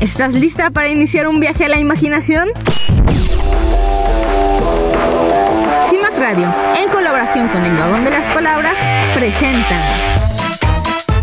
¿Estás 0.00 0.32
lista 0.32 0.70
para 0.70 0.88
iniciar 0.88 1.28
un 1.28 1.40
viaje 1.40 1.66
a 1.66 1.68
la 1.68 1.78
imaginación? 1.78 2.48
CIMAC 5.90 6.18
Radio, 6.18 6.52
en 6.78 6.88
colaboración 6.88 7.48
con 7.48 7.62
el 7.62 7.76
Vagón 7.76 8.04
de 8.04 8.10
las 8.10 8.24
Palabras, 8.32 8.74
presenta 9.14 9.78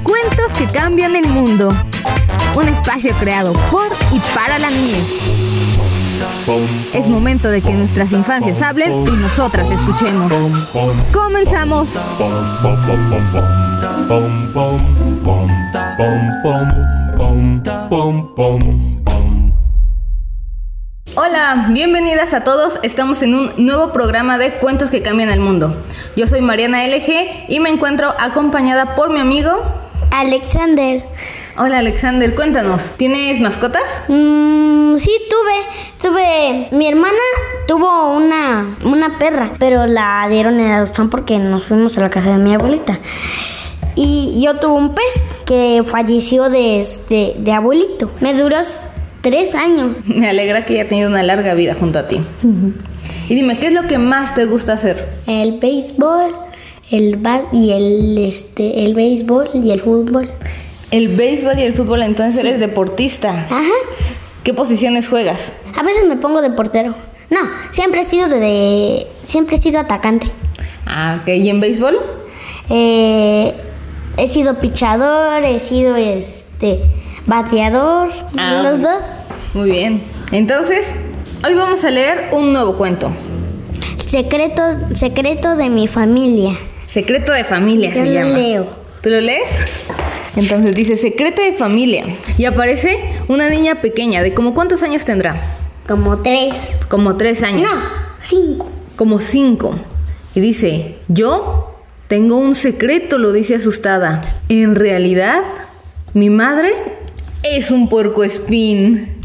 Cuentos 0.03 0.51
que 0.59 0.67
cambian 0.67 1.15
el 1.15 1.27
mundo. 1.27 1.73
Un 2.55 2.67
espacio 2.67 3.15
creado 3.15 3.53
por 3.71 3.87
y 4.11 4.19
para 4.35 4.59
la 4.59 4.69
niñez. 4.69 5.37
Es 6.93 7.07
momento 7.07 7.49
de 7.49 7.61
que 7.61 7.71
nuestras 7.71 8.11
infancias 8.11 8.61
hablen 8.61 9.07
y 9.07 9.11
nosotras 9.11 9.67
escuchemos. 9.71 10.31
Comenzamos. 11.11 11.87
Hola, 21.15 21.67
bienvenidas 21.69 22.33
a 22.33 22.43
todos. 22.43 22.79
Estamos 22.83 23.23
en 23.23 23.33
un 23.33 23.51
nuevo 23.57 23.91
programa 23.91 24.37
de 24.37 24.51
Cuentos 24.51 24.91
que 24.91 25.01
cambian 25.01 25.29
el 25.29 25.39
mundo. 25.39 25.75
Yo 26.15 26.27
soy 26.27 26.41
Mariana 26.41 26.85
LG 26.85 27.49
y 27.49 27.59
me 27.59 27.69
encuentro 27.69 28.13
acompañada 28.19 28.95
por 28.95 29.09
mi 29.09 29.19
amigo 29.19 29.51
Alexander. 30.11 31.03
Hola 31.57 31.79
Alexander, 31.79 32.35
cuéntanos, 32.35 32.91
¿tienes 32.97 33.39
mascotas? 33.39 34.03
Mm, 34.09 34.97
sí, 34.97 35.11
tuve. 35.27 35.57
Tuve. 35.99 36.67
Mi 36.71 36.87
hermana 36.87 37.17
tuvo 37.67 38.15
una, 38.15 38.77
una 38.83 39.17
perra, 39.17 39.53
pero 39.57 39.87
la 39.87 40.27
dieron 40.29 40.59
en 40.59 40.71
adopción 40.71 41.09
porque 41.09 41.39
nos 41.39 41.65
fuimos 41.65 41.97
a 41.97 42.01
la 42.01 42.11
casa 42.11 42.29
de 42.29 42.37
mi 42.37 42.53
abuelita. 42.53 42.99
Y 43.99 44.39
yo 44.43 44.55
tuve 44.59 44.73
un 44.73 44.93
pez 44.93 45.37
que 45.45 45.81
falleció 45.85 46.49
de, 46.49 46.85
de, 47.09 47.35
de 47.39 47.51
abuelito. 47.51 48.11
Me 48.21 48.33
duró 48.35 48.57
tres 49.21 49.55
años. 49.55 49.99
Me 50.05 50.29
alegra 50.29 50.63
que 50.65 50.75
haya 50.79 50.87
tenido 50.87 51.09
una 51.09 51.23
larga 51.23 51.53
vida 51.55 51.73
junto 51.73 51.97
a 51.99 52.07
ti. 52.07 52.21
Y 53.27 53.35
dime, 53.35 53.57
¿qué 53.57 53.67
es 53.67 53.73
lo 53.73 53.87
que 53.87 53.97
más 53.97 54.35
te 54.35 54.45
gusta 54.45 54.73
hacer? 54.73 55.09
El 55.25 55.59
béisbol, 55.59 56.31
el 56.91 57.15
bat 57.15 57.45
y 57.51 57.71
el 57.73 58.17
este, 58.19 58.85
el 58.85 58.93
béisbol 58.93 59.49
y 59.55 59.71
el 59.71 59.81
fútbol. 59.81 60.29
El 60.91 61.07
béisbol 61.09 61.57
y 61.57 61.63
el 61.63 61.73
fútbol, 61.73 62.03
entonces 62.03 62.37
eres 62.45 62.59
deportista. 62.59 63.31
Ajá. 63.49 63.63
¿Qué 64.43 64.53
posiciones 64.53 65.09
juegas? 65.09 65.53
A 65.75 65.81
veces 65.83 66.07
me 66.07 66.15
pongo 66.17 66.41
de 66.41 66.51
portero. 66.51 66.93
No, 67.29 67.39
siempre 67.71 68.01
he 68.01 68.05
sido 68.05 68.29
de, 68.29 68.39
de- 68.39 69.07
siempre 69.25 69.57
he 69.57 69.59
sido 69.59 69.79
atacante. 69.79 70.27
Ah, 70.85 71.19
ok. 71.21 71.27
¿Y 71.29 71.49
en 71.49 71.59
béisbol? 71.59 71.97
Eh, 72.69 73.53
he 74.17 74.27
sido 74.27 74.59
pichador, 74.59 75.43
he 75.43 75.59
sido 75.59 75.95
este 75.95 76.81
bateador, 77.25 78.09
Ah. 78.37 78.61
los 78.63 78.81
dos. 78.81 79.17
Muy 79.53 79.71
bien. 79.71 80.01
Entonces, 80.31 80.93
hoy 81.45 81.53
vamos 81.53 81.83
a 81.83 81.89
leer 81.91 82.29
un 82.31 82.51
nuevo 82.53 82.75
cuento. 82.77 83.11
Secreto, 84.05 84.61
secreto 84.93 85.55
de 85.55 85.69
mi 85.69 85.87
familia. 85.87 86.53
Secreto 86.89 87.31
de 87.31 87.43
familia 87.43 87.89
Yo 87.89 87.95
se 88.01 88.05
lo 88.05 88.11
llama. 88.11 88.37
leo. 88.37 88.67
¿Tú 89.01 89.09
lo 89.09 89.19
lees? 89.21 89.49
Entonces 90.35 90.73
dice 90.75 90.97
secreto 90.97 91.41
de 91.41 91.53
familia. 91.53 92.05
Y 92.37 92.45
aparece 92.45 92.97
una 93.27 93.49
niña 93.49 93.81
pequeña, 93.81 94.21
de 94.23 94.33
como 94.33 94.53
cuántos 94.53 94.83
años 94.83 95.03
tendrá? 95.03 95.57
Como 95.87 96.19
tres. 96.19 96.71
Como 96.89 97.17
tres 97.17 97.43
años. 97.43 97.61
No, 97.69 97.79
cinco. 98.23 98.69
Como 98.95 99.19
cinco. 99.19 99.75
Y 100.35 100.39
dice, 100.39 100.97
yo 101.07 101.66
tengo 102.07 102.37
un 102.37 102.55
secreto, 102.55 103.17
lo 103.17 103.31
dice 103.33 103.55
asustada. 103.55 104.39
En 104.49 104.75
realidad, 104.75 105.41
mi 106.13 106.29
madre 106.29 106.73
es 107.43 107.71
un 107.71 107.89
puerco 107.89 108.23
espín. 108.23 109.19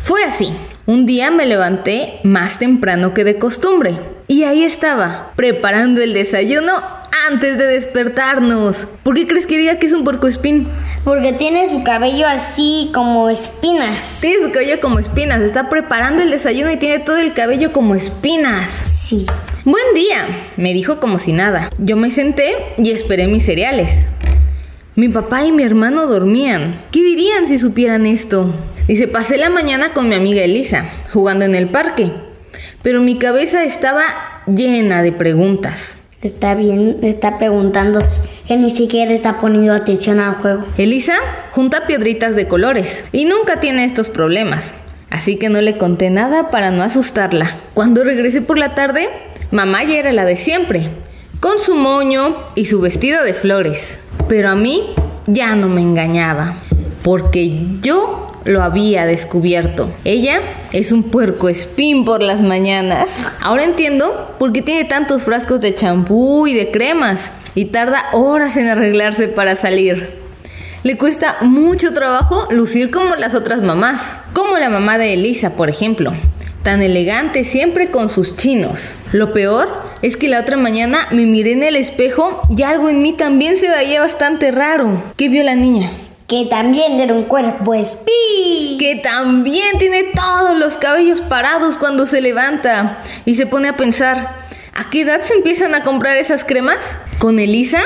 Fue 0.00 0.24
así. 0.24 0.52
Un 0.84 1.06
día 1.06 1.30
me 1.30 1.46
levanté 1.46 2.18
más 2.24 2.58
temprano 2.58 3.14
que 3.14 3.22
de 3.22 3.38
costumbre. 3.38 3.94
Y 4.26 4.42
ahí 4.42 4.64
estaba, 4.64 5.30
preparando 5.36 6.00
el 6.02 6.12
desayuno 6.12 6.72
antes 7.28 7.56
de 7.56 7.66
despertarnos. 7.66 8.88
¿Por 9.04 9.14
qué 9.14 9.28
crees 9.28 9.46
que 9.46 9.58
diga 9.58 9.78
que 9.78 9.86
es 9.86 9.92
un 9.92 10.02
puerco 10.02 10.26
espín? 10.26 10.66
Porque 11.04 11.32
tiene 11.32 11.68
su 11.68 11.84
cabello 11.84 12.26
así 12.26 12.90
como 12.92 13.30
espinas. 13.30 14.18
Tiene 14.20 14.44
su 14.44 14.50
cabello 14.50 14.80
como 14.80 14.98
espinas. 14.98 15.40
Está 15.40 15.68
preparando 15.68 16.22
el 16.22 16.30
desayuno 16.30 16.72
y 16.72 16.78
tiene 16.78 16.98
todo 16.98 17.18
el 17.18 17.32
cabello 17.32 17.72
como 17.72 17.94
espinas. 17.94 18.70
Sí. 18.70 19.26
Buen 19.64 19.94
día, 19.94 20.26
me 20.56 20.74
dijo 20.74 20.98
como 20.98 21.20
si 21.20 21.32
nada. 21.32 21.70
Yo 21.78 21.96
me 21.96 22.10
senté 22.10 22.52
y 22.78 22.90
esperé 22.90 23.28
mis 23.28 23.44
cereales. 23.44 24.08
Mi 24.96 25.08
papá 25.08 25.46
y 25.46 25.52
mi 25.52 25.62
hermano 25.62 26.08
dormían. 26.08 26.80
¿Qué 26.90 27.00
dirían 27.00 27.46
si 27.46 27.60
supieran 27.60 28.04
esto? 28.04 28.52
Dice, 28.88 29.06
pasé 29.06 29.38
la 29.38 29.50
mañana 29.50 29.92
con 29.92 30.08
mi 30.08 30.16
amiga 30.16 30.42
Elisa, 30.42 30.90
jugando 31.12 31.44
en 31.44 31.54
el 31.54 31.68
parque. 31.68 32.10
Pero 32.82 33.02
mi 33.02 33.18
cabeza 33.18 33.62
estaba 33.62 34.02
llena 34.48 35.00
de 35.00 35.12
preguntas. 35.12 35.98
Está 36.22 36.56
bien, 36.56 36.98
está 37.02 37.38
preguntándose 37.38 38.10
que 38.48 38.56
ni 38.56 38.68
siquiera 38.68 39.12
está 39.12 39.38
poniendo 39.38 39.74
atención 39.74 40.18
al 40.18 40.34
juego. 40.34 40.64
Elisa 40.76 41.14
junta 41.52 41.86
piedritas 41.86 42.34
de 42.34 42.48
colores 42.48 43.04
y 43.12 43.26
nunca 43.26 43.60
tiene 43.60 43.84
estos 43.84 44.08
problemas. 44.08 44.74
Así 45.08 45.36
que 45.36 45.50
no 45.50 45.60
le 45.60 45.78
conté 45.78 46.10
nada 46.10 46.50
para 46.50 46.72
no 46.72 46.82
asustarla. 46.82 47.58
Cuando 47.74 48.02
regresé 48.02 48.42
por 48.42 48.58
la 48.58 48.74
tarde, 48.74 49.08
mamá 49.52 49.84
ya 49.84 49.98
era 49.98 50.12
la 50.12 50.24
de 50.24 50.34
siempre, 50.34 50.88
con 51.38 51.60
su 51.60 51.76
moño 51.76 52.36
y 52.56 52.64
su 52.64 52.80
vestido 52.80 53.22
de 53.22 53.34
flores. 53.34 54.00
Pero 54.28 54.50
a 54.50 54.56
mí 54.56 54.82
ya 55.26 55.54
no 55.54 55.68
me 55.68 55.82
engañaba, 55.82 56.56
porque 57.02 57.60
yo 57.82 58.26
lo 58.44 58.62
había 58.62 59.04
descubierto. 59.04 59.92
Ella 60.04 60.40
es 60.72 60.90
un 60.90 61.04
puerco 61.04 61.48
espín 61.48 62.04
por 62.04 62.22
las 62.22 62.40
mañanas. 62.40 63.08
Ahora 63.40 63.64
entiendo 63.64 64.34
por 64.38 64.52
qué 64.52 64.62
tiene 64.62 64.84
tantos 64.84 65.22
frascos 65.22 65.60
de 65.60 65.74
champú 65.74 66.46
y 66.46 66.54
de 66.54 66.70
cremas 66.70 67.30
y 67.54 67.66
tarda 67.66 68.06
horas 68.14 68.56
en 68.56 68.68
arreglarse 68.68 69.28
para 69.28 69.54
salir. 69.54 70.22
Le 70.82 70.96
cuesta 70.96 71.36
mucho 71.42 71.92
trabajo 71.92 72.48
lucir 72.50 72.90
como 72.90 73.14
las 73.16 73.34
otras 73.34 73.60
mamás, 73.60 74.16
como 74.32 74.56
la 74.56 74.70
mamá 74.70 74.98
de 74.98 75.12
Elisa, 75.12 75.50
por 75.50 75.68
ejemplo. 75.68 76.12
Tan 76.62 76.80
elegante 76.80 77.44
siempre 77.44 77.90
con 77.90 78.08
sus 78.08 78.36
chinos. 78.36 78.96
Lo 79.10 79.32
peor 79.32 79.68
es 80.00 80.16
que 80.16 80.28
la 80.28 80.40
otra 80.40 80.56
mañana 80.56 81.08
me 81.10 81.26
miré 81.26 81.52
en 81.52 81.64
el 81.64 81.74
espejo 81.74 82.40
y 82.56 82.62
algo 82.62 82.88
en 82.88 83.02
mí 83.02 83.12
también 83.12 83.56
se 83.56 83.68
veía 83.68 84.00
bastante 84.00 84.52
raro. 84.52 85.02
¿Qué 85.16 85.28
vio 85.28 85.42
la 85.42 85.56
niña? 85.56 85.90
Que 86.28 86.46
también 86.46 87.00
era 87.00 87.14
un 87.14 87.24
cuerpo 87.24 87.74
espí. 87.74 88.76
que 88.78 88.96
también 88.96 89.78
tiene 89.78 90.04
todos 90.14 90.56
los 90.56 90.76
cabellos 90.76 91.20
parados 91.20 91.76
cuando 91.78 92.06
se 92.06 92.20
levanta 92.20 92.98
y 93.24 93.34
se 93.34 93.46
pone 93.46 93.68
a 93.68 93.76
pensar, 93.76 94.36
¿a 94.74 94.88
qué 94.88 95.02
edad 95.02 95.22
se 95.22 95.34
empiezan 95.34 95.74
a 95.74 95.82
comprar 95.82 96.16
esas 96.16 96.44
cremas? 96.44 96.96
Con 97.18 97.38
Elisa 97.38 97.80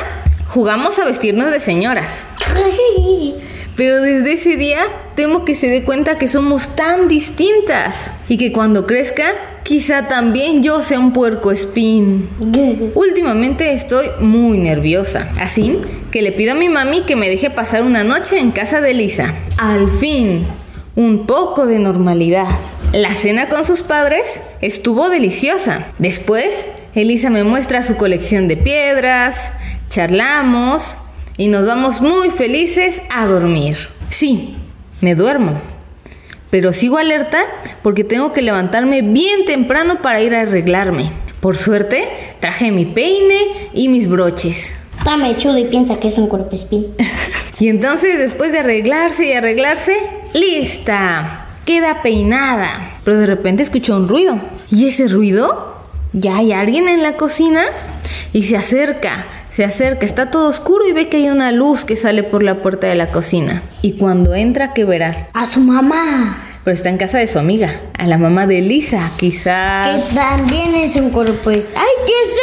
jugamos 0.49 0.99
a 0.99 1.05
vestirnos 1.05 1.51
de 1.51 1.61
señoras, 1.61 2.27
pero 3.77 4.01
desde 4.01 4.33
ese 4.33 4.57
día 4.57 4.81
temo 5.15 5.45
que 5.45 5.55
se 5.55 5.69
dé 5.69 5.85
cuenta 5.85 6.19
que 6.19 6.29
somos 6.29 6.75
tan 6.75 7.09
distintas 7.09 8.13
y 8.29 8.39
que 8.39 8.51
cuando 8.53 8.87
crezca 8.87 9.27
quizá 9.63 10.09
también 10.09 10.63
yo 10.63 10.81
sea 10.81 10.99
un 10.99 11.13
puerco 11.13 11.51
espín. 11.51 12.29
Últimamente 12.95 13.73
estoy 13.73 14.07
muy 14.21 14.59
nerviosa, 14.59 15.31
así 15.39 15.81
que 16.11 16.23
le 16.23 16.33
pido 16.33 16.53
a 16.53 16.57
mi 16.57 16.69
mami 16.69 17.03
que 17.03 17.17
me 17.17 17.29
deje 17.29 17.51
pasar 17.51 17.83
una 17.83 18.03
noche 18.03 18.39
en 18.39 18.51
casa 18.51 18.81
de 18.81 18.95
Lisa. 18.95 19.35
Al 19.59 19.91
fin, 19.91 20.47
un 20.95 21.27
poco 21.27 21.67
de 21.67 21.79
normalidad. 21.79 22.49
La 22.93 23.15
cena 23.15 23.49
con 23.51 23.67
sus 23.67 23.83
padres 23.83 24.41
estuvo 24.63 25.11
deliciosa. 25.11 25.87
Después, 25.99 26.67
Elisa 26.95 27.29
me 27.29 27.45
muestra 27.45 27.83
su 27.83 27.97
colección 27.97 28.49
de 28.49 28.57
piedras, 28.57 29.53
charlamos 29.91 30.97
y 31.37 31.49
nos 31.49 31.67
vamos 31.67 32.01
muy 32.01 32.31
felices 32.31 33.03
a 33.11 33.27
dormir. 33.27 33.77
Sí, 34.09 34.57
me 35.01 35.15
duermo. 35.15 35.61
Pero 36.51 36.73
sigo 36.73 36.99
alerta 36.99 37.39
porque 37.83 38.05
tengo 38.05 38.33
que 38.33 38.43
levantarme 38.43 39.03
bien 39.03 39.45
temprano 39.45 40.01
para 40.01 40.23
ir 40.23 40.35
a 40.35 40.43
arreglarme. 40.43 41.11
Por 41.41 41.57
suerte, 41.57 42.09
traje 42.41 42.73
mi 42.73 42.87
peine 42.87 43.69
y 43.73 43.89
mis 43.89 44.09
broches. 44.09 44.77
Está 44.99 45.17
mechudo 45.17 45.59
y 45.59 45.65
piensa 45.67 45.99
que 46.01 46.09
es 46.09 46.19
un. 46.19 46.29
Y 47.59 47.69
entonces, 47.69 48.19
después 48.19 48.53
de 48.53 48.59
arreglarse 48.59 49.29
y 49.29 49.33
arreglarse, 49.33 49.95
¡lista! 50.35 51.47
Queda 51.65 52.03
peinada. 52.03 53.01
Pero 53.03 53.19
de 53.19 53.27
repente 53.27 53.63
escuchó 53.63 53.97
un 53.97 54.09
ruido. 54.09 54.39
¿Y 54.71 54.87
ese 54.87 55.09
ruido? 55.09 55.75
Ya 56.13 56.37
hay 56.37 56.53
alguien 56.53 56.89
en 56.89 57.03
la 57.03 57.17
cocina 57.17 57.65
y 58.33 58.43
se 58.43 58.57
acerca. 58.57 59.27
Se 59.57 59.65
acerca, 59.65 60.05
está 60.05 60.31
todo 60.31 60.51
oscuro 60.51 60.87
y 60.87 60.93
ve 60.93 61.09
que 61.09 61.17
hay 61.17 61.31
una 61.31 61.51
luz 61.51 61.87
que 61.87 61.97
sale 61.97 62.23
por 62.23 62.43
la 62.43 62.61
puerta 62.61 62.89
de 62.89 62.95
la 62.95 63.07
cocina. 63.07 63.63
Y 63.81 63.93
cuando 63.93 64.35
entra, 64.35 64.75
¿qué 64.75 64.85
verá? 64.85 65.31
A 65.33 65.47
su 65.47 65.61
mamá. 65.61 66.59
Pero 66.63 66.75
está 66.77 66.91
en 66.91 66.99
casa 66.99 67.17
de 67.17 67.27
su 67.27 67.39
amiga, 67.39 67.81
a 67.97 68.07
la 68.07 68.19
mamá 68.19 68.47
de 68.47 68.59
Elisa, 68.59 69.11
quizás. 69.17 70.05
Que 70.11 70.15
también 70.15 70.75
es 70.75 70.97
un 70.97 71.09
cuerpo. 71.09 71.49
¡Ay, 71.49 71.63
qué 71.65 72.13
es 72.23 72.37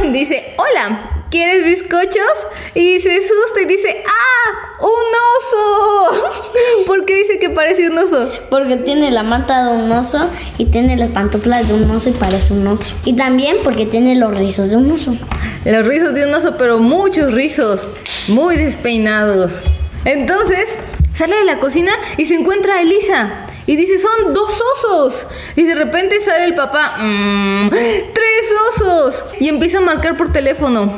eso! 0.00 0.08
Dice, 0.12 0.56
hola, 0.56 1.10
¿quieres 1.30 1.64
bizcochos? 1.64 2.34
Y 2.74 2.98
se 2.98 3.14
asusta 3.14 3.60
y 3.62 3.66
dice, 3.66 4.02
¡ah! 4.04 4.67
¡Un 4.80 6.12
oso! 6.18 6.32
¿Por 6.86 7.04
qué 7.04 7.18
parece 7.58 7.88
un 7.88 7.98
oso? 7.98 8.30
Porque 8.50 8.76
tiene 8.76 9.10
la 9.10 9.22
manta 9.22 9.64
de 9.64 9.82
un 9.82 9.90
oso 9.90 10.28
y 10.58 10.66
tiene 10.66 10.96
las 10.96 11.10
pantuflas 11.10 11.66
de 11.66 11.74
un 11.74 11.90
oso 11.90 12.08
y 12.08 12.12
parece 12.12 12.52
un 12.52 12.66
oso. 12.66 12.84
Y 13.04 13.14
también 13.14 13.56
porque 13.64 13.86
tiene 13.86 14.14
los 14.16 14.36
rizos 14.36 14.70
de 14.70 14.76
un 14.76 14.90
oso. 14.90 15.16
Los 15.64 15.84
rizos 15.86 16.14
de 16.14 16.26
un 16.26 16.34
oso, 16.34 16.56
pero 16.56 16.78
muchos 16.78 17.34
rizos, 17.34 17.88
muy 18.28 18.56
despeinados. 18.56 19.62
Entonces, 20.04 20.78
sale 21.12 21.36
de 21.36 21.44
la 21.44 21.58
cocina 21.58 21.92
y 22.16 22.26
se 22.26 22.34
encuentra 22.34 22.76
a 22.76 22.82
Elisa. 22.82 23.30
Y 23.66 23.76
dice, 23.76 23.98
son 23.98 24.32
dos 24.32 24.62
osos. 24.76 25.26
Y 25.56 25.64
de 25.64 25.74
repente 25.74 26.20
sale 26.20 26.44
el 26.44 26.54
papá, 26.54 26.96
"Mm, 26.98 27.68
tres 27.70 28.52
osos. 28.70 29.24
Y 29.40 29.48
empieza 29.48 29.78
a 29.78 29.82
marcar 29.82 30.16
por 30.16 30.32
teléfono. 30.32 30.90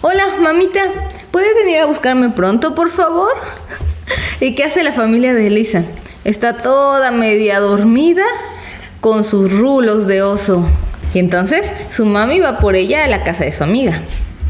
Hola, 0.00 0.24
mamita, 0.40 0.80
¿puedes 1.36 1.54
venir 1.54 1.80
a 1.80 1.84
buscarme 1.84 2.30
pronto, 2.30 2.74
por 2.74 2.88
favor? 2.88 3.28
¿Y 4.40 4.54
qué 4.54 4.64
hace 4.64 4.82
la 4.82 4.92
familia 4.92 5.34
de 5.34 5.48
Elisa? 5.48 5.84
Está 6.24 6.62
toda 6.62 7.10
media 7.10 7.60
dormida 7.60 8.24
con 9.02 9.22
sus 9.22 9.52
rulos 9.52 10.06
de 10.06 10.22
oso. 10.22 10.66
Y 11.12 11.18
entonces 11.18 11.74
su 11.90 12.06
mami 12.06 12.40
va 12.40 12.58
por 12.58 12.74
ella 12.74 13.04
a 13.04 13.08
la 13.08 13.22
casa 13.22 13.44
de 13.44 13.52
su 13.52 13.64
amiga. 13.64 14.00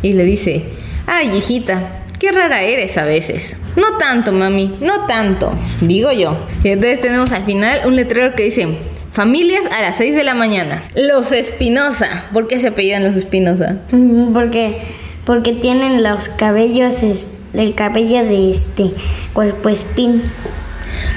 Y 0.01 0.13
le 0.13 0.23
dice, 0.23 0.67
ay 1.09 1.37
hijita, 1.37 1.83
qué 2.21 2.31
rara 2.31 2.63
eres 2.63 2.97
a 2.99 3.05
veces. 3.05 3.57
No 3.75 3.99
tanto, 3.99 4.31
mami, 4.31 4.77
no 4.81 5.09
tanto, 5.09 5.53
digo 5.81 6.13
yo. 6.13 6.39
Y 6.63 6.69
entonces 6.69 7.01
tenemos 7.01 7.33
al 7.33 7.43
final 7.43 7.81
un 7.85 7.97
letrero 7.97 8.33
que 8.37 8.45
dice, 8.45 8.79
familias 9.11 9.65
a 9.77 9.83
las 9.83 9.97
6 9.97 10.15
de 10.15 10.23
la 10.23 10.37
mañana. 10.37 10.85
Los 10.95 11.33
Espinosa. 11.33 12.27
¿Por 12.33 12.47
qué 12.47 12.59
se 12.59 12.69
apellidan 12.69 13.03
los 13.03 13.17
Espinosa? 13.17 13.79
Porque, 14.33 14.83
porque 15.27 15.53
tienen 15.53 16.03
los 16.03 16.29
cabellos, 16.29 17.03
es- 17.03 17.29
el 17.53 17.75
cabello 17.75 18.25
de 18.25 18.51
este 18.51 18.93
cuerpo 19.35 19.69
espín. 19.69 20.23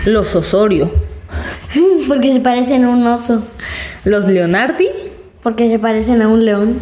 Los 0.05 0.35
Osorio. 0.35 0.91
Porque 2.07 2.31
se 2.33 2.39
parecen 2.39 2.85
a 2.85 2.89
un 2.89 3.05
oso. 3.05 3.45
Los 4.03 4.25
Leonardi 4.27 4.87
Porque 5.43 5.69
se 5.69 5.77
parecen 5.79 6.21
a 6.21 6.27
un 6.27 6.43
león. 6.45 6.79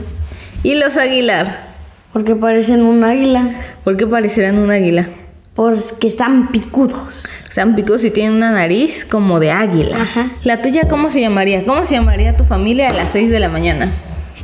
y 0.64 0.76
los 0.76 0.96
Aguilar. 0.98 1.68
Porque 2.14 2.36
parecen 2.36 2.84
un 2.84 3.04
águila. 3.04 3.52
¿Por 3.84 3.98
qué 3.98 4.08
parecerán 4.08 4.58
un 4.60 4.72
águila? 4.72 5.08
Porque 5.54 6.08
están 6.08 6.52
picudos. 6.52 7.26
Están 7.48 7.76
picos 7.76 8.04
y 8.04 8.12
tienen 8.12 8.34
una 8.34 8.52
nariz 8.52 9.06
como 9.06 9.40
de 9.40 9.52
águila. 9.52 9.98
Ajá. 10.02 10.32
¿La 10.44 10.62
tuya 10.62 10.88
cómo 10.88 11.10
se 11.10 11.20
llamaría? 11.22 11.66
¿Cómo 11.66 11.84
se 11.86 11.96
llamaría 11.96 12.38
tu 12.38 12.44
familia 12.44 12.90
a 12.90 12.94
las 12.94 13.10
6 13.12 13.30
de 13.32 13.40
la 13.40 13.50
mañana? 13.50 13.92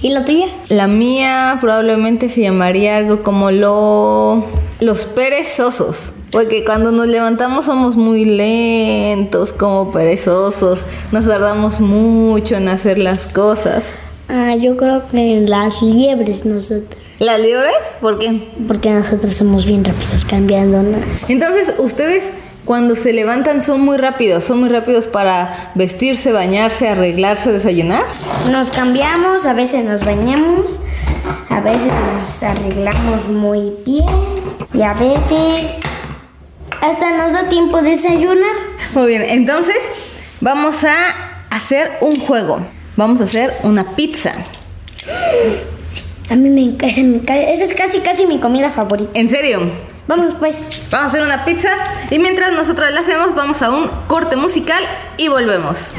¿Y 0.03 0.09
la 0.09 0.25
tuya? 0.25 0.47
La 0.67 0.87
mía 0.87 1.57
probablemente 1.61 2.27
se 2.27 2.41
llamaría 2.41 2.97
algo 2.97 3.23
como 3.23 3.51
lo... 3.51 4.45
los 4.81 5.05
perezosos. 5.05 6.11
Porque 6.29 6.65
cuando 6.65 6.91
nos 6.91 7.07
levantamos 7.07 7.67
somos 7.67 7.95
muy 7.95 8.25
lentos 8.25 9.53
como 9.53 9.91
perezosos. 9.91 10.85
Nos 11.13 11.25
tardamos 11.25 11.79
mucho 11.79 12.55
en 12.55 12.67
hacer 12.67 12.97
las 12.97 13.27
cosas. 13.27 13.85
Ah, 14.27 14.57
yo 14.57 14.75
creo 14.75 15.03
que 15.09 15.39
las 15.39 15.81
liebres 15.81 16.43
nosotros. 16.43 17.01
¿Las 17.19 17.39
libres? 17.39 17.71
¿Por 18.01 18.19
qué? 18.19 18.49
Porque 18.67 18.89
nosotros 18.89 19.31
somos 19.31 19.65
bien 19.65 19.85
rápidos 19.85 20.25
cambiando 20.25 20.83
nada. 20.83 21.05
Entonces, 21.29 21.75
ustedes 21.77 22.33
cuando 22.65 22.95
se 22.95 23.13
levantan 23.13 23.61
son 23.61 23.81
muy 23.81 23.97
rápidos. 23.97 24.43
Son 24.43 24.59
muy 24.59 24.69
rápidos 24.69 25.07
para 25.07 25.71
vestirse, 25.75 26.31
bañarse, 26.31 26.87
arreglarse, 26.87 27.51
desayunar. 27.51 28.03
Nos 28.49 28.71
cambiamos, 28.71 29.45
a 29.45 29.53
veces 29.53 29.83
nos 29.83 30.03
bañamos, 30.03 30.79
a 31.49 31.59
veces 31.59 31.91
nos 32.17 32.43
arreglamos 32.43 33.27
muy 33.27 33.73
bien 33.85 34.05
y 34.73 34.81
a 34.81 34.93
veces 34.93 35.81
hasta 36.81 37.17
nos 37.17 37.33
da 37.33 37.49
tiempo 37.49 37.81
de 37.81 37.91
desayunar. 37.91 38.55
Muy 38.93 39.07
bien, 39.07 39.23
entonces 39.23 39.77
vamos 40.41 40.83
a 40.83 40.95
hacer 41.49 41.91
un 42.01 42.19
juego. 42.19 42.59
Vamos 42.95 43.21
a 43.21 43.23
hacer 43.23 43.53
una 43.63 43.95
pizza. 43.95 44.33
A 46.29 46.35
mí 46.35 46.49
me 46.49 46.61
encanta, 46.61 47.37
esa, 47.37 47.63
es 47.63 47.73
casi 47.73 47.99
casi 47.99 48.25
mi 48.25 48.39
comida 48.39 48.69
favorita. 48.69 49.11
En 49.13 49.29
serio, 49.29 49.61
Vamos 50.07 50.35
pues. 50.39 50.81
vamos 50.91 51.05
a 51.05 51.09
hacer 51.09 51.23
una 51.23 51.45
pizza 51.45 51.69
y 52.09 52.19
mientras 52.19 52.51
nosotros 52.51 52.91
la 52.91 52.99
hacemos 52.99 53.35
vamos 53.35 53.61
a 53.61 53.69
un 53.69 53.87
corte 54.07 54.35
musical 54.35 54.83
y 55.17 55.29
volvemos. 55.29 55.91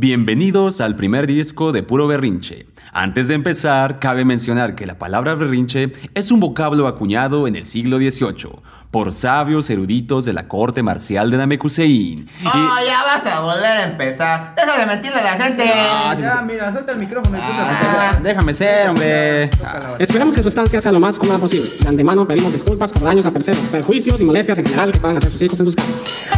Bienvenidos 0.00 0.80
al 0.80 0.94
primer 0.94 1.26
disco 1.26 1.72
de 1.72 1.82
Puro 1.82 2.06
Berrinche. 2.06 2.68
Antes 2.92 3.26
de 3.26 3.34
empezar, 3.34 3.98
cabe 3.98 4.24
mencionar 4.24 4.76
que 4.76 4.86
la 4.86 4.96
palabra 4.96 5.34
berrinche 5.34 5.90
es 6.14 6.30
un 6.30 6.38
vocablo 6.38 6.86
acuñado 6.86 7.48
en 7.48 7.56
el 7.56 7.64
siglo 7.64 7.96
XVIII 7.98 8.60
por 8.92 9.12
sabios 9.12 9.68
eruditos 9.70 10.24
de 10.24 10.34
la 10.34 10.46
corte 10.46 10.84
marcial 10.84 11.32
de 11.32 11.38
Namekusein. 11.38 12.20
Y- 12.20 12.46
Oh, 12.46 12.76
ya 12.86 13.02
vas 13.02 13.26
a 13.26 13.40
volver 13.40 13.64
a 13.66 13.84
empezar. 13.86 14.54
Deja 14.54 14.78
de 14.78 14.86
mentirle 14.86 15.18
a 15.18 15.24
la 15.36 15.44
gente. 15.44 15.64
Ah, 15.68 16.12
sí, 16.14 16.22
Ya, 16.22 16.30
sí. 16.38 16.44
mira, 16.46 16.70
suelta 16.70 16.92
el 16.92 16.98
micrófono 16.98 17.36
y 17.36 17.40
puta 17.40 18.10
Ah, 18.10 18.20
déjame 18.22 18.54
ser, 18.54 18.90
hombre. 18.90 19.50
Ah, 19.64 19.96
Esperamos 19.98 20.36
que 20.36 20.42
su 20.44 20.48
estancia 20.48 20.80
sea 20.80 20.92
lo 20.92 21.00
más 21.00 21.18
cómoda 21.18 21.38
posible. 21.38 21.68
De 21.82 21.88
antemano 21.88 22.24
pedimos 22.24 22.52
disculpas 22.52 22.92
por 22.92 23.02
daños 23.02 23.26
a 23.26 23.32
terceros, 23.32 23.68
perjuicios 23.68 24.20
y 24.20 24.24
molestias 24.24 24.58
en 24.60 24.64
general 24.66 24.92
que 24.92 25.00
puedan 25.00 25.16
hacer 25.16 25.32
sus 25.32 25.42
hijos 25.42 25.58
en 25.58 25.66
sus 25.66 25.74
casas. 25.74 26.30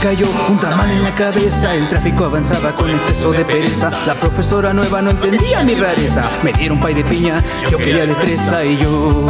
Cayó 0.00 0.26
un 0.48 0.58
tamal 0.58 0.90
en 0.90 1.02
la 1.02 1.14
cabeza, 1.14 1.74
el 1.74 1.88
tráfico 1.88 2.24
avanzaba 2.24 2.72
con 2.72 2.90
exceso 2.90 3.32
de 3.32 3.44
pereza. 3.44 3.90
La 4.06 4.14
profesora 4.14 4.72
nueva 4.72 5.02
no 5.02 5.10
entendía 5.10 5.62
mi 5.62 5.74
rareza. 5.74 6.24
Me 6.42 6.52
dieron 6.52 6.80
pay 6.80 6.94
de 6.94 7.04
piña, 7.04 7.42
yo 7.70 7.76
quería 7.76 8.06
de 8.06 8.14
fresa 8.14 8.64
y 8.64 8.78
yo, 8.78 9.26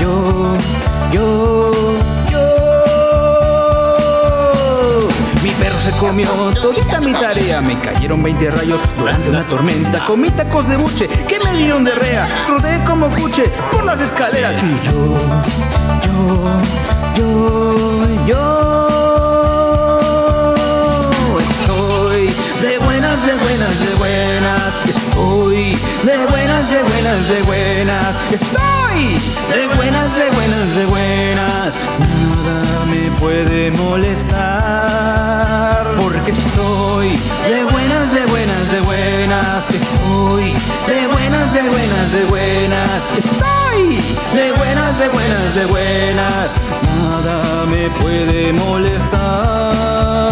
yo, 0.00 0.56
yo, 1.12 1.70
yo. 2.32 2.52
Mi 5.42 5.50
perro 5.50 5.78
se 5.78 5.92
comió 5.92 6.28
todita 6.60 7.00
mi 7.00 7.12
tarea. 7.12 7.60
Me 7.60 7.78
cayeron 7.78 8.22
20 8.22 8.50
rayos 8.50 8.80
durante 8.98 9.30
una 9.30 9.42
tormenta. 9.44 9.98
Comí 10.06 10.30
tacos 10.30 10.68
de 10.68 10.76
buche 10.76 11.06
que 11.28 11.38
me 11.40 11.56
dieron 11.56 11.84
de 11.84 11.94
rea. 11.94 12.28
Rodé 12.48 12.82
como 12.84 13.08
cuche 13.10 13.44
por 13.70 13.84
las 13.84 14.00
escaleras 14.00 14.56
y 14.62 14.70
yo, 14.84 15.16
yo, 16.04 16.60
yo, 17.16 18.26
yo. 18.26 19.01
De 23.26 23.34
buenas, 23.34 23.78
de 23.78 23.94
buenas. 23.94 24.86
Estoy 24.86 25.78
de 26.02 26.26
buenas, 26.26 26.70
de 26.70 26.82
buenas, 26.82 27.28
de 27.28 27.42
buenas. 27.42 28.32
Estoy 28.32 29.20
de 29.52 29.68
buenas, 29.76 30.14
de 30.16 30.30
buenas, 30.30 30.74
de 30.74 30.86
buenas. 30.86 31.74
Nada 32.00 32.84
me 32.86 33.10
puede 33.20 33.70
molestar. 33.72 35.02
Porque 36.00 36.32
estoy 36.32 37.10
de 37.48 37.64
buenas, 37.64 38.12
de 38.12 38.26
buenas, 38.26 38.72
de 38.72 38.80
buenas. 38.80 39.70
Estoy 39.70 40.54
de 40.86 41.06
buenas, 41.06 41.52
de 41.54 41.62
buenas, 41.62 42.12
de 42.12 42.24
buenas. 42.24 43.02
Estoy 43.18 44.02
de 44.34 44.52
buenas, 44.52 44.98
de 44.98 45.08
buenas, 45.08 45.54
de 45.54 45.66
buenas. 45.66 46.52
Nada 46.98 47.66
me 47.66 47.88
puede 48.00 48.52
molestar. 48.52 50.31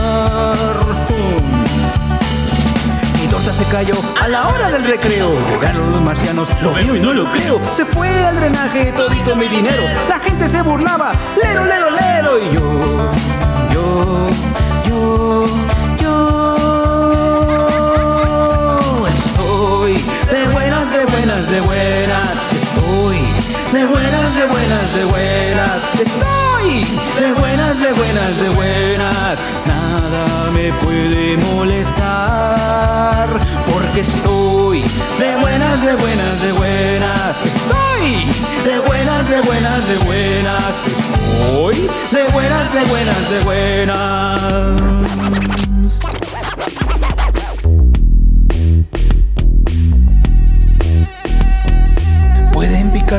A 3.80 4.28
la 4.28 4.46
hora 4.46 4.70
del 4.70 4.84
recreo. 4.84 5.32
Llegaron 5.48 5.90
los 5.90 6.02
marcianos, 6.02 6.50
lo 6.60 6.74
veo 6.74 6.96
y 6.96 7.00
no 7.00 7.14
lo 7.14 7.24
creo. 7.32 7.58
Se 7.72 7.86
fue 7.86 8.08
al 8.08 8.36
drenaje 8.36 8.92
todito 8.92 9.34
mi 9.36 9.46
dinero. 9.48 9.82
La 10.06 10.18
gente 10.18 10.46
se 10.48 10.60
burlaba, 10.60 11.12
lero, 11.42 11.64
lero, 11.64 11.86
lero. 11.90 12.38
Y 12.38 12.52
yo, 12.54 12.60
yo, 13.72 14.26
yo, 14.86 15.46
yo. 15.98 16.26
Estoy 19.08 19.94
de 20.30 20.48
buenas, 20.52 20.92
de 20.92 21.06
buenas, 21.06 21.50
de 21.50 21.60
buenas. 21.62 22.52
Estoy 22.52 23.16
de 23.72 23.86
buenas, 23.86 24.34
de 24.36 24.46
buenas, 24.46 24.94
de 24.94 25.04
buenas. 25.06 25.94
Estoy 25.94 26.39
de 26.68 27.32
buenas, 27.38 27.80
de 27.80 27.92
buenas, 27.92 28.40
de 28.40 28.48
buenas. 28.50 29.38
Nada 29.66 30.50
me 30.52 30.72
puede 30.74 31.36
molestar. 31.38 33.28
Porque 33.70 34.00
estoy 34.00 34.82
de 35.18 35.36
buenas, 35.40 35.82
de 35.84 35.94
buenas, 35.96 36.42
de 36.42 36.52
buenas. 36.52 37.46
Estoy 37.46 38.26
de 38.64 38.78
buenas, 38.80 39.28
de 39.28 39.40
buenas, 39.40 39.88
de 39.88 39.96
buenas. 39.98 40.74
Estoy 40.86 41.88
de 42.12 42.24
buenas, 42.32 42.72
de 42.72 42.84
buenas, 42.84 43.30
de 43.30 43.40
buenas. 43.44 44.80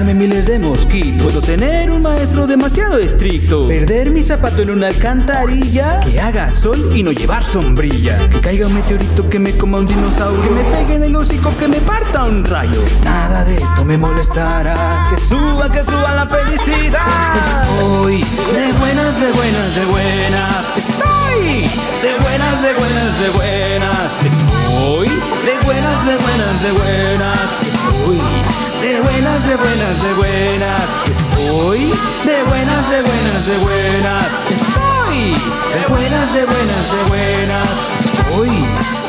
Miles 0.02 0.46
de 0.46 0.60
mosquitos. 0.60 1.32
Puedo 1.32 1.42
tener 1.42 1.90
un 1.92 2.02
maestro 2.02 2.46
demasiado 2.46 2.98
estricto. 2.98 3.68
Perder 3.68 4.10
mi 4.10 4.24
zapato 4.24 4.62
en 4.62 4.72
una 4.72 4.88
alcantarilla. 4.88 6.00
Que 6.00 6.20
haga 6.20 6.52
sol 6.52 6.92
y 6.94 7.04
no 7.04 7.12
llevar 7.12 7.46
sombrilla. 7.46 8.28
Que 8.30 8.42
caiga 8.42 8.68
un 8.68 8.74
meteorito 8.74 9.30
que 9.30 9.40
me 9.40 9.56
coma 9.56 9.78
un 9.78 9.86
dinosaurio. 9.86 10.44
Que 10.44 10.50
me 10.50 10.64
pegue 10.64 10.96
en 10.96 11.04
el 11.04 11.16
hocico, 11.16 11.56
que 11.58 11.68
me 11.68 11.78
parta 11.78 12.26
un 12.26 12.44
rayo. 12.44 12.84
Nada 13.06 13.46
de 13.46 13.56
esto 13.56 13.86
me 13.86 13.98
molestará. 13.98 15.08
Que 15.12 15.22
suba, 15.22 15.72
que 15.72 15.84
suba 15.86 16.14
la 16.14 16.28
felicidad. 16.28 17.36
Estoy 17.38 18.18
de 18.18 18.74
buenas, 18.74 19.22
de 19.22 19.32
buenas, 19.32 19.76
de 19.76 19.86
buenas. 19.86 20.78
Estoy 20.78 21.70
de 22.02 22.18
buenas, 22.22 22.62
de 22.64 22.74
buenas, 22.74 23.20
de 23.22 23.30
buenas. 23.30 24.14
Estoy 24.26 25.08
de 25.46 25.66
buenas, 25.66 26.06
de 26.06 26.18
buenas, 26.18 26.64
de 26.64 26.72
buenas. 26.72 27.40
Estoy 27.62 28.71
de 28.82 29.00
buenas, 29.00 29.48
de 29.48 29.56
buenas, 29.58 30.02
de 30.02 30.14
buenas. 30.16 30.84
Estoy 31.08 31.94
de 32.26 32.44
buenas, 32.44 32.90
de 32.90 33.02
buenas, 33.04 33.46
de 33.46 33.58
buenas. 33.60 34.26
Estoy 34.50 35.38
de 35.74 35.88
buenas, 35.88 36.34
de 36.34 36.46
buenas, 36.46 36.92
de 36.92 37.04
buenas. 37.10 37.70
Estoy 38.04 38.50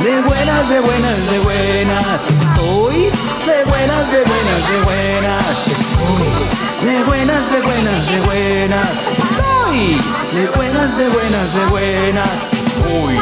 de 0.05 0.21
buenas, 0.21 0.69
de 0.69 0.81
buenas, 0.81 1.31
de 1.31 1.39
buenas. 1.39 2.21
Estoy 2.29 3.11
de 3.47 3.65
buenas, 3.65 4.13
de 4.13 4.21
buenas, 4.25 4.63
de 4.69 4.79
buenas. 4.85 5.67
Estoy 5.69 6.37
de 6.85 7.05
buenas, 7.05 7.51
de 7.51 7.61
buenas, 7.63 8.07
de 8.09 8.21
buenas. 8.21 8.91
Estoy 9.17 10.01
de 10.35 10.47
buenas, 10.55 10.99
de 10.99 11.09
buenas, 11.09 11.55
de 11.55 11.65
buenas. 11.67 12.29
Estoy 12.77 13.15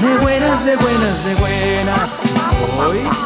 de 0.00 0.18
buenas, 0.18 0.64
de 0.64 0.76
buenas, 0.76 1.24
de 1.24 1.34
buenas. 1.34 2.10
Estoy. 2.70 3.20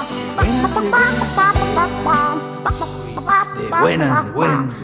De 2.65 3.69
buenas, 3.69 4.25
de 4.25 4.31
buenas. 4.31 4.75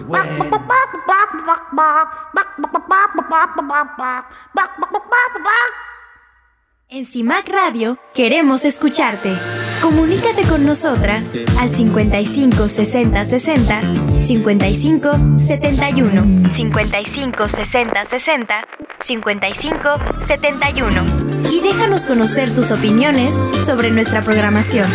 En 6.92 7.06
CIMAC 7.06 7.48
Radio 7.48 7.98
queremos 8.14 8.64
escucharte. 8.64 9.32
Comunícate 9.80 10.42
con 10.42 10.66
nosotras 10.66 11.30
al 11.58 11.70
55 11.70 12.68
60 12.68 13.24
60 13.24 14.20
55 14.20 15.10
71 15.38 16.50
55 16.50 17.48
60 17.48 18.04
60 18.04 18.68
55 19.00 19.88
71 20.18 21.50
y 21.50 21.60
déjanos 21.60 22.04
conocer 22.04 22.52
tus 22.54 22.72
opiniones 22.72 23.34
sobre 23.64 23.90
nuestra 23.92 24.22
programación. 24.22 24.86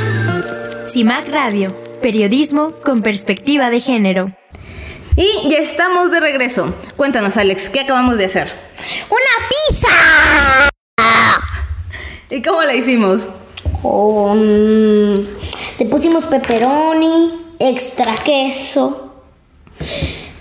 CIMAC 0.87 1.29
Radio, 1.29 1.84
periodismo 2.05 2.73
con 2.83 3.01
perspectiva 3.01 3.71
de 3.71 3.79
género. 3.79 4.31
Y 5.17 5.49
ya 5.49 5.57
estamos 5.57 6.11
de 6.11 6.19
regreso. 6.19 6.71
Cuéntanos, 6.95 7.35
Alex, 7.35 7.67
¿qué 7.69 7.79
acabamos 7.79 8.19
de 8.19 8.25
hacer? 8.25 8.53
¡Una 9.09 9.49
pizza! 9.49 10.69
¿Y 12.29 12.43
cómo 12.43 12.61
la 12.61 12.75
hicimos? 12.75 13.29
Le 15.79 15.85
pusimos 15.89 16.27
pepperoni, 16.27 17.55
extra 17.57 18.13
queso. 18.23 19.23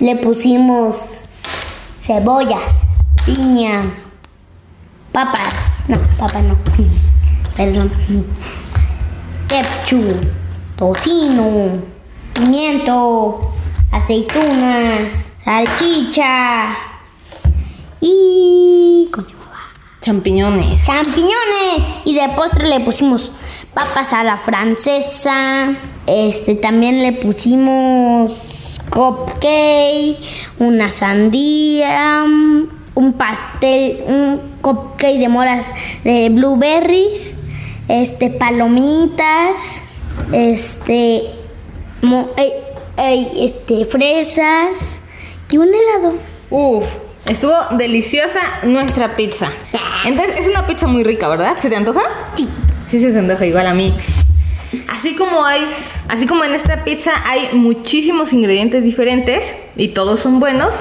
Le 0.01 0.17
pusimos 0.17 1.23
cebollas, 1.99 2.75
piña, 3.25 3.91
papas. 5.13 5.85
No, 5.89 5.97
papas 6.19 6.45
no. 6.45 6.59
Perdón. 7.57 7.91
Ketchup, 9.49 10.44
tocino, 10.77 11.83
pimiento, 12.35 13.53
aceitunas, 13.91 15.29
salchicha 15.45 16.77
y... 18.01 19.09
Champiñones. 20.01 20.85
champiñones. 20.85 21.83
Y 22.05 22.15
de 22.15 22.29
postre 22.37 22.69
le 22.69 22.81
pusimos 22.81 23.33
papas 23.73 24.13
a 24.13 24.23
la 24.23 24.37
francesa. 24.37 25.73
Este 26.07 26.55
también 26.57 27.03
le 27.03 27.13
pusimos 27.13 28.33
cupcake 28.91 30.19
una 30.59 30.91
sandía 30.93 32.25
un 32.95 33.13
pastel 33.15 34.05
un 34.07 34.41
cupcake 34.61 35.19
de 35.19 35.29
moras 35.29 35.67
de 36.05 36.29
blueberries 36.29 37.35
este 37.89 38.31
palomitas 38.31 39.94
este 40.33 41.23
mo- 42.03 42.31
eh, 42.37 42.53
eh, 42.97 43.29
este 43.39 43.85
fresas 43.85 45.01
y 45.51 45.59
un 45.59 45.69
helado 45.69 46.15
Uf, 46.51 46.85
estuvo 47.27 47.55
deliciosa 47.73 48.39
nuestra 48.65 49.17
pizza. 49.17 49.49
Entonces, 50.05 50.39
es 50.41 50.49
una 50.49 50.67
pizza 50.67 50.87
muy 50.87 51.03
rica, 51.03 51.27
¿verdad? 51.29 51.57
¿Se 51.59 51.69
te 51.69 51.77
antoja? 51.77 52.03
Sí. 52.37 52.49
Sí, 52.87 53.01
se 53.01 53.11
te 53.11 53.19
antoja 53.19 53.45
igual 53.47 53.67
a 53.67 53.75
mí. 53.75 53.93
Así 54.89 55.17
como 55.17 55.45
hay, 55.45 55.63
así 56.09 56.27
como 56.27 56.45
en 56.45 56.55
esta 56.55 56.85
pizza 56.85 57.13
hay 57.27 57.49
muchísimos 57.55 58.33
ingredientes 58.33 58.85
diferentes 58.85 59.55
y 59.77 59.89
todos 59.89 60.21
son 60.21 60.39
buenos, 60.39 60.75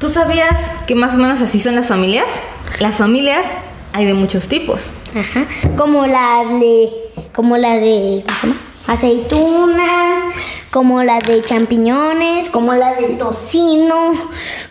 ¿tú 0.00 0.08
sabías 0.10 0.70
que 0.86 0.94
más 0.94 1.14
o 1.14 1.18
menos 1.18 1.40
así 1.42 1.60
son 1.60 1.74
las 1.76 1.86
familias? 1.88 2.40
Las 2.80 2.96
familias 2.96 3.46
hay 3.92 4.06
de 4.06 4.14
muchos 4.14 4.48
tipos. 4.48 4.90
Ajá. 5.14 5.44
Como 5.76 6.06
la 6.06 6.44
de. 6.60 6.88
Como 7.32 7.56
la 7.56 7.76
de. 7.76 8.24
¿Cómo 8.26 8.36
se 8.40 8.46
llama? 8.46 8.60
Aceitunas. 8.86 10.24
Como 10.70 11.02
la 11.02 11.18
de 11.20 11.42
champiñones. 11.42 12.48
Como 12.48 12.74
la 12.74 12.94
de 12.94 13.08
tocino. 13.10 14.12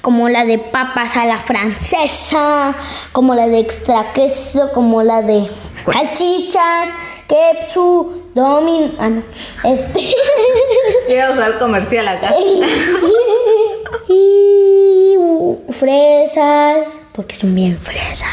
Como 0.01 0.29
la 0.29 0.45
de 0.45 0.57
papas 0.57 1.17
a 1.17 1.25
la 1.25 1.37
francesa. 1.37 2.75
Como 3.11 3.35
la 3.35 3.47
de 3.47 3.59
extra 3.59 4.13
queso. 4.13 4.71
Como 4.73 5.03
la 5.03 5.21
de 5.21 5.49
salchichas. 5.85 6.89
Ketchup. 7.27 8.33
Domin. 8.33 8.95
Ah, 8.99 9.09
no. 9.09 9.23
Este. 9.63 10.13
A 11.21 11.31
usar 11.31 11.59
comercial 11.59 12.07
acá. 12.07 12.33
y 14.07 15.15
fresas. 15.71 16.87
Porque 17.13 17.35
son 17.35 17.53
bien 17.53 17.79
fresas. 17.79 18.29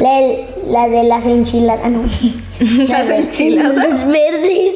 la 0.70 0.88
de 0.88 1.04
las 1.04 1.26
enchiladas, 1.26 1.90
no. 1.90 2.02
Las 2.88 3.08
enchiladas. 3.08 3.76
Las 3.76 4.06
verdes. 4.06 4.72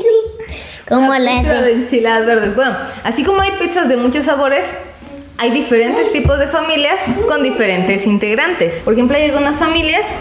Como 0.89 1.15
la 1.15 1.41
Pizza 1.41 1.55
de. 1.55 1.63
de 1.63 1.73
enchiladas 1.73 2.27
verdes. 2.27 2.55
Bueno, 2.55 2.77
así 3.05 3.25
como 3.25 3.41
hay 3.41 3.53
pizzas 3.61 3.89
de 3.89 3.97
muchos 3.97 4.25
sabores, 4.25 4.75
hay 5.39 5.51
diferentes 5.51 6.13
tipos 6.13 6.39
de 6.39 6.47
familias 6.47 7.01
con 7.29 7.43
diferentes 7.43 8.07
integrantes. 8.07 8.83
Por 8.83 8.95
ejemplo, 8.95 9.17
hay 9.17 9.25
algunas 9.25 9.59
familias 9.59 10.17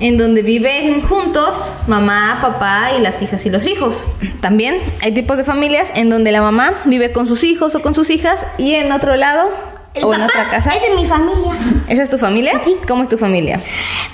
en 0.00 0.16
donde 0.16 0.42
viven 0.42 1.00
juntos 1.00 1.74
mamá, 1.86 2.38
papá 2.42 2.90
y 2.98 3.00
las 3.00 3.22
hijas 3.22 3.44
y 3.46 3.50
los 3.50 3.66
hijos. 3.66 4.06
También 4.40 4.78
hay 5.00 5.12
tipos 5.12 5.36
de 5.36 5.44
familias 5.44 5.90
en 5.94 6.10
donde 6.10 6.32
la 6.32 6.42
mamá 6.42 6.82
vive 6.86 7.12
con 7.12 7.26
sus 7.26 7.44
hijos 7.44 7.74
o 7.74 7.82
con 7.82 7.94
sus 7.94 8.10
hijas 8.10 8.44
y 8.58 8.74
en 8.74 8.90
otro 8.90 9.16
lado 9.16 9.48
El 9.94 10.04
o 10.04 10.14
en 10.14 10.22
otra 10.22 10.48
casa. 10.50 10.70
Esa 10.70 10.86
es 10.94 11.00
mi 11.00 11.06
familia. 11.06 11.52
¿Esa 11.88 12.02
es 12.02 12.08
tu 12.10 12.18
familia? 12.18 12.60
Sí. 12.62 12.76
¿Cómo 12.88 13.02
es 13.02 13.08
tu 13.08 13.18
familia? 13.18 13.60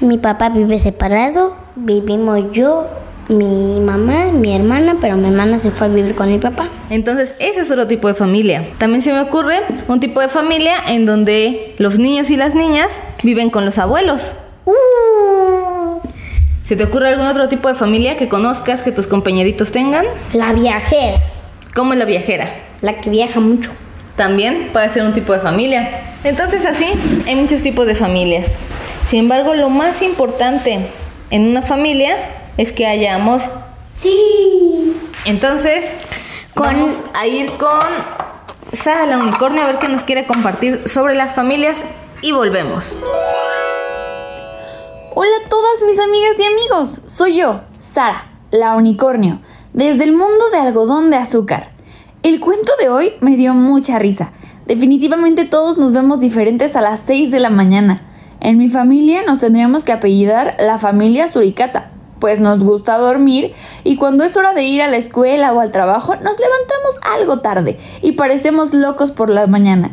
Mi 0.01 0.19
papá 0.19 0.49
vive 0.49 0.79
separado. 0.81 1.57
Vivimos 1.77 2.41
yo, 2.53 2.89
mi 3.29 3.79
mamá, 3.81 4.33
mi 4.33 4.55
hermana, 4.57 4.97
pero 5.01 5.17
mi 5.17 5.29
hermana 5.29 5.61
se 5.61 5.71
fue 5.71 5.87
a 5.87 5.91
vivir 5.91 6.15
con 6.17 6.31
mi 6.31 6.39
papá. 6.39 6.67
Entonces, 6.91 7.37
ese 7.39 7.61
es 7.61 7.71
otro 7.71 7.87
tipo 7.87 8.09
de 8.09 8.15
familia. 8.15 8.67
También 8.79 9.03
se 9.03 9.13
me 9.13 9.21
ocurre 9.21 9.61
un 9.87 10.01
tipo 10.01 10.21
de 10.21 10.29
familia 10.29 10.75
en 10.89 11.07
donde 11.07 11.75
los 11.79 11.99
niños 12.01 12.31
y 12.31 12.37
las 12.37 12.55
niñas 12.57 13.01
viven 13.23 13.51
con 13.51 13.65
los 13.65 13.79
abuelos. 13.79 14.35
Uh, 14.65 16.01
¿Se 16.65 16.75
te 16.77 16.85
ocurre 16.85 17.09
algún 17.09 17.27
otro 17.27 17.49
tipo 17.49 17.69
de 17.69 17.75
familia 17.75 18.17
que 18.17 18.29
conozcas, 18.29 18.83
que 18.83 18.93
tus 18.93 19.07
compañeritos 19.07 19.71
tengan? 19.73 20.05
la 20.33 20.53
viajera, 20.53 21.21
¿Cómo 21.75 21.93
es 21.93 21.99
la 21.99 22.05
viajera? 22.05 22.51
la 22.83 23.01
que 23.01 23.11
viaja 23.11 23.41
mucho. 23.41 23.71
También 24.19 24.71
puede 24.73 24.89
ser 24.89 25.05
un 25.05 25.13
tipo 25.15 25.33
de 25.33 25.39
familia. 25.39 25.89
Entonces 26.25 26.67
así 26.67 26.87
hay 27.27 27.37
muchos 27.37 27.63
tipos 27.63 27.87
de 27.87 27.95
familias. 27.95 28.59
Sin 29.07 29.21
embargo, 29.21 29.55
lo 29.55 29.71
más 29.71 30.03
importante 30.03 30.81
en 31.31 31.47
una 31.49 31.63
familia 31.63 32.17
es 32.57 32.73
que 32.73 32.85
haya 32.87 33.15
amor. 33.15 33.41
Sí. 34.03 34.93
Entonces, 35.25 35.85
Con- 36.53 36.67
vamos 36.67 36.95
a 37.15 37.29
ir 37.29 37.53
con 37.53 37.79
Sara 38.73 39.07
la 39.07 39.19
unicornio 39.19 39.63
a 39.63 39.67
ver 39.67 39.79
qué 39.79 39.87
nos 39.89 40.03
quiere 40.03 40.27
compartir 40.27 40.83
sobre 40.89 41.15
las 41.15 41.35
familias 41.35 41.85
y 42.21 42.33
volvemos. 42.33 43.01
Hola 45.15 45.31
a 45.45 45.49
todas 45.49 45.83
mis 45.89 45.99
amigas 46.01 46.35
y 46.39 46.45
amigos, 46.45 47.01
soy 47.07 47.37
yo, 47.39 47.61
Sara, 47.81 48.31
la 48.51 48.75
unicornio, 48.75 49.41
desde 49.73 50.03
el 50.05 50.13
mundo 50.13 50.51
de 50.53 50.59
algodón 50.59 51.11
de 51.11 51.17
azúcar. 51.19 51.71
El 52.29 52.41
cuento 52.41 52.73
de 52.79 52.91
hoy 52.91 53.13
me 53.23 53.39
dio 53.39 53.55
mucha 53.55 53.99
risa. 53.99 54.33
Definitivamente 54.67 55.47
todos 55.47 55.79
nos 55.79 55.95
vemos 55.95 56.21
diferentes 56.21 56.77
a 56.77 56.83
las 56.83 57.01
6 57.07 57.31
de 57.31 57.41
la 57.41 57.49
mañana. 57.49 58.03
En 58.41 58.59
mi 58.59 58.69
familia 58.69 59.23
nos 59.27 59.39
tendríamos 59.39 59.83
que 59.83 59.93
apellidar 59.93 60.55
la 60.59 60.77
familia 60.77 61.27
Suricata. 61.27 61.91
pues 62.21 62.39
nos 62.39 62.59
gusta 62.59 62.99
dormir 62.99 63.55
y 63.83 63.97
cuando 63.97 64.25
es 64.25 64.37
hora 64.37 64.53
de 64.53 64.65
ir 64.65 64.83
a 64.83 64.89
la 64.89 64.99
escuela 64.99 65.55
o 65.55 65.61
al 65.61 65.71
trabajo 65.71 66.17
nos 66.17 66.39
levantamos 66.39 66.99
algo 67.01 67.39
tarde 67.39 67.79
y 68.03 68.13
parecemos 68.13 68.75
locos 68.75 69.11
por 69.11 69.31
la 69.31 69.47
mañana. 69.47 69.93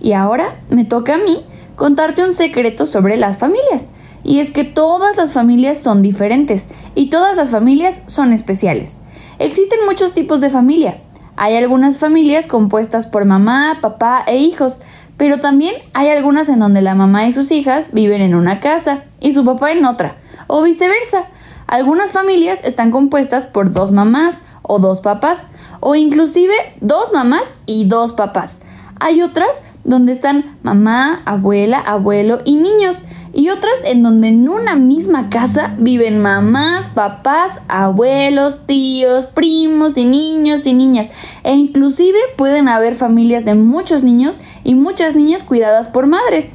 Y 0.00 0.14
ahora 0.14 0.56
me 0.70 0.84
toca 0.84 1.14
a 1.14 1.18
mí 1.18 1.46
contarte 1.76 2.24
un 2.24 2.32
secreto 2.32 2.86
sobre 2.86 3.16
las 3.16 3.38
familias. 3.38 3.90
Y 4.24 4.40
es 4.40 4.50
que 4.50 4.64
todas 4.64 5.16
las 5.16 5.32
familias 5.32 5.78
son 5.78 6.02
diferentes 6.02 6.66
y 6.96 7.08
todas 7.08 7.36
las 7.36 7.50
familias 7.50 8.02
son 8.08 8.32
especiales. 8.32 8.98
Existen 9.38 9.78
muchos 9.86 10.12
tipos 10.12 10.40
de 10.40 10.50
familia. 10.50 11.00
Hay 11.40 11.56
algunas 11.56 11.98
familias 11.98 12.48
compuestas 12.48 13.06
por 13.06 13.24
mamá, 13.24 13.78
papá 13.80 14.24
e 14.26 14.38
hijos, 14.38 14.80
pero 15.16 15.38
también 15.38 15.76
hay 15.94 16.08
algunas 16.08 16.48
en 16.48 16.58
donde 16.58 16.82
la 16.82 16.96
mamá 16.96 17.28
y 17.28 17.32
sus 17.32 17.52
hijas 17.52 17.92
viven 17.92 18.22
en 18.22 18.34
una 18.34 18.58
casa 18.58 19.04
y 19.20 19.32
su 19.32 19.44
papá 19.44 19.70
en 19.70 19.84
otra, 19.84 20.16
o 20.48 20.62
viceversa. 20.62 21.26
Algunas 21.68 22.10
familias 22.10 22.64
están 22.64 22.90
compuestas 22.90 23.46
por 23.46 23.72
dos 23.72 23.92
mamás 23.92 24.42
o 24.62 24.80
dos 24.80 25.00
papás, 25.00 25.50
o 25.78 25.94
inclusive 25.94 26.54
dos 26.80 27.12
mamás 27.12 27.44
y 27.66 27.84
dos 27.84 28.14
papás. 28.14 28.58
Hay 28.98 29.22
otras 29.22 29.62
donde 29.84 30.10
están 30.10 30.58
mamá, 30.64 31.22
abuela, 31.24 31.78
abuelo 31.78 32.40
y 32.44 32.56
niños, 32.56 33.04
y 33.32 33.50
otras 33.50 33.84
en 33.84 34.02
donde 34.02 34.28
en 34.28 34.48
una 34.48 34.74
misma 34.74 35.30
casa 35.30 35.74
viven 35.78 36.20
mamás, 36.20 36.88
papás, 36.88 37.60
abuelos, 37.68 38.66
tíos, 38.66 39.26
primos 39.26 39.96
y 39.96 40.04
niños 40.04 40.66
y 40.66 40.72
niñas, 40.72 41.10
e 41.44 41.54
inclusive 41.54 42.18
pueden 42.36 42.68
haber 42.68 42.94
familias 42.94 43.44
de 43.44 43.54
muchos 43.54 44.02
niños 44.02 44.40
y 44.64 44.74
muchas 44.74 45.16
niñas 45.16 45.42
cuidadas 45.42 45.88
por 45.88 46.06
madres. 46.06 46.50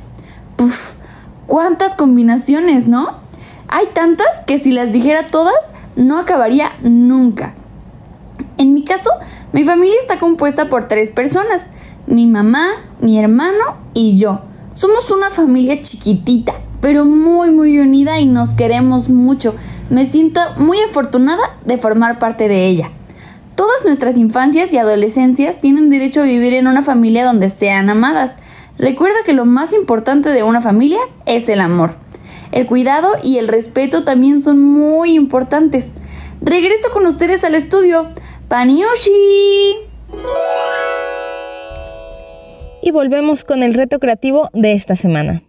Puf, 0.56 0.96
cuántas 1.48 1.96
combinaciones, 1.96 2.88
¿no? 2.88 3.22
Hay 3.68 3.88
tantas 3.94 4.42
que 4.46 4.60
si 4.60 4.72
las 4.72 4.92
dijera 4.92 5.28
todas 5.28 5.72
no 5.96 6.18
acabaría 6.18 6.74
nunca. 6.82 7.54
En 8.58 8.74
mi 8.74 8.84
caso, 8.84 9.10
mi 9.52 9.64
familia 9.64 9.96
está 10.00 10.20
compuesta 10.20 10.70
por 10.70 10.86
tres 10.86 11.10
personas 11.10 11.70
mi 12.06 12.28
mamá, 12.28 12.68
mi 13.00 13.18
hermano 13.20 13.78
y 13.94 14.18
yo. 14.18 14.42
Somos 14.74 15.12
una 15.12 15.30
familia 15.30 15.80
chiquitita, 15.80 16.56
pero 16.82 17.06
muy 17.06 17.52
muy 17.52 17.78
unida 17.78 18.20
y 18.20 18.26
nos 18.26 18.56
queremos 18.56 19.08
mucho. 19.08 19.56
Me 19.92 20.08
siento 20.08 20.42
muy 20.58 20.80
afortunada 20.80 21.58
de 21.64 21.78
formar 21.78 22.18
parte 22.18 22.48
de 22.48 22.66
ella. 22.66 22.90
Todas 23.56 23.86
nuestras 23.86 24.18
infancias 24.18 24.74
y 24.74 24.80
adolescencias 24.80 25.62
tienen 25.62 25.92
derecho 25.92 26.22
a 26.22 26.26
vivir 26.26 26.54
en 26.54 26.68
una 26.68 26.82
familia 26.82 27.24
donde 27.24 27.52
sean 27.52 27.88
amadas. 27.92 28.34
Recuerda 28.80 29.18
que 29.24 29.34
lo 29.34 29.46
más 29.46 29.74
importante 29.74 30.30
de 30.30 30.42
una 30.42 30.60
familia 30.60 31.00
es 31.28 31.50
el 31.50 31.62
amor. 31.62 31.96
El 32.52 32.66
cuidado 32.66 33.10
y 33.22 33.38
el 33.38 33.48
respeto 33.48 34.04
también 34.04 34.42
son 34.42 34.60
muy 34.60 35.14
importantes. 35.14 35.94
Regreso 36.42 36.90
con 36.92 37.06
ustedes 37.06 37.44
al 37.44 37.54
estudio. 37.54 38.08
¡Panioshi! 38.48 39.93
Y 42.84 42.92
volvemos 42.92 43.46
con 43.46 43.64
el 43.64 43.74
reto 43.74 43.98
creativo 43.98 44.50
de 44.54 44.74
esta 44.74 44.98
semana. 44.98 45.44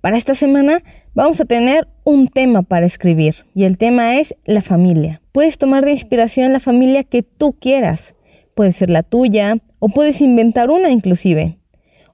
Para 0.00 0.16
esta 0.16 0.36
semana 0.36 0.82
vamos 1.14 1.40
a 1.40 1.44
tener 1.44 1.88
un 2.04 2.28
tema 2.28 2.62
para 2.62 2.86
escribir 2.86 3.44
y 3.54 3.64
el 3.64 3.76
tema 3.76 4.18
es 4.20 4.36
la 4.44 4.62
familia. 4.62 5.20
Puedes 5.32 5.58
tomar 5.58 5.84
de 5.84 5.90
inspiración 5.90 6.52
la 6.52 6.60
familia 6.60 7.02
que 7.02 7.24
tú 7.24 7.54
quieras. 7.54 8.14
Puede 8.54 8.70
ser 8.70 8.88
la 8.88 9.02
tuya 9.02 9.56
o 9.80 9.88
puedes 9.88 10.20
inventar 10.20 10.70
una 10.70 10.90
inclusive. 10.90 11.58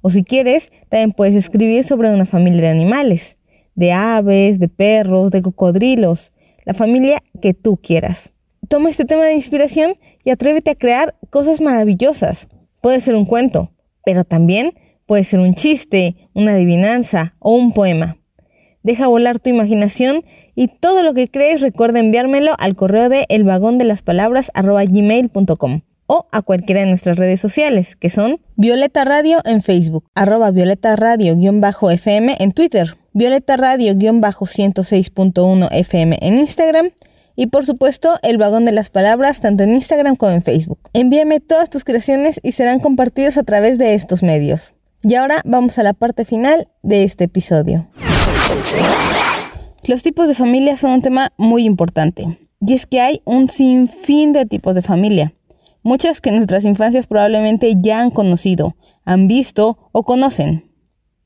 O 0.00 0.08
si 0.08 0.25
quieres, 0.25 0.72
también 0.88 1.12
puedes 1.12 1.34
escribir 1.34 1.84
sobre 1.84 2.10
una 2.10 2.25
familia 2.25 2.62
de 2.62 2.68
animales, 2.68 3.36
de 3.75 3.92
aves, 3.92 4.58
de 4.58 4.68
perros, 4.68 5.32
de 5.32 5.42
cocodrilos, 5.42 6.32
la 6.64 6.72
familia 6.72 7.22
que 7.42 7.52
tú 7.52 7.76
quieras. 7.76 8.32
Toma 8.68 8.88
este 8.88 9.04
tema 9.04 9.25
de 9.26 9.34
inspiración 9.34 9.96
y 10.25 10.30
atrévete 10.30 10.70
a 10.70 10.76
crear 10.76 11.14
cosas 11.28 11.60
maravillosas. 11.60 12.48
Puede 12.80 13.00
ser 13.00 13.16
un 13.16 13.26
cuento, 13.26 13.70
pero 14.06 14.22
también 14.22 14.72
puede 15.04 15.25
ser 15.25 15.40
un 15.40 15.56
chiste, 15.56 16.14
una 16.32 16.52
adivinanza 16.52 17.34
o 17.40 17.56
un 17.56 17.72
poema. 17.72 18.18
Deja 18.84 19.08
volar 19.08 19.40
tu 19.40 19.50
imaginación 19.50 20.22
y 20.54 20.68
todo 20.68 21.02
lo 21.02 21.12
que 21.12 21.26
crees 21.26 21.60
recuerda 21.60 21.98
enviármelo 21.98 22.52
al 22.56 22.76
correo 22.76 23.08
de 23.08 23.26
elvagondelasPalabras.gmail.com 23.28 25.80
o 26.06 26.28
a 26.30 26.42
cualquiera 26.42 26.82
de 26.82 26.86
nuestras 26.86 27.16
redes 27.16 27.40
sociales, 27.40 27.97
que 27.97 28.10
son 28.10 28.38
Violeta 28.54 29.04
Radio 29.04 29.40
en 29.45 29.60
Facebook, 29.60 30.04
arroba 30.14 30.52
Violeta 30.52 30.95
Radio-FM 30.95 32.36
en 32.38 32.52
Twitter, 32.52 32.95
Violeta 33.12 33.56
Radio-106.1 33.56 35.69
FM 35.73 36.19
en 36.21 36.38
Instagram 36.38 36.90
y 37.36 37.49
por 37.49 37.66
supuesto, 37.66 38.18
el 38.22 38.38
vagón 38.38 38.64
de 38.64 38.72
las 38.72 38.88
palabras 38.88 39.40
tanto 39.40 39.62
en 39.62 39.75
Instagram 39.75 40.16
como 40.16 40.32
en 40.32 40.42
Facebook. 40.42 40.80
Envíame 40.94 41.40
todas 41.40 41.68
tus 41.68 41.84
creaciones 41.84 42.40
y 42.42 42.52
serán 42.52 42.80
compartidas 42.80 43.36
a 43.36 43.44
través 43.44 43.76
de 43.76 43.94
estos 43.94 44.22
medios. 44.22 44.75
Y 45.02 45.14
ahora 45.14 45.42
vamos 45.44 45.78
a 45.78 45.82
la 45.82 45.92
parte 45.92 46.25
final 46.25 46.68
de 46.82 47.04
este 47.04 47.25
episodio. 47.25 47.86
Los 49.84 50.02
tipos 50.02 50.26
de 50.26 50.34
familia 50.34 50.76
son 50.76 50.92
un 50.92 51.02
tema 51.02 51.32
muy 51.36 51.64
importante. 51.64 52.38
Y 52.60 52.72
es 52.72 52.86
que 52.86 53.00
hay 53.00 53.20
un 53.25 53.50
sinfín 53.50 54.32
de 54.32 54.46
tipos 54.46 54.75
de 54.75 54.82
familia. 54.82 55.34
Muchas 55.82 56.20
que 56.20 56.32
nuestras 56.32 56.64
infancias 56.64 57.06
probablemente 57.06 57.75
ya 57.76 58.00
han 58.00 58.10
conocido, 58.10 58.75
han 59.04 59.28
visto 59.28 59.78
o 59.92 60.02
conocen. 60.02 60.72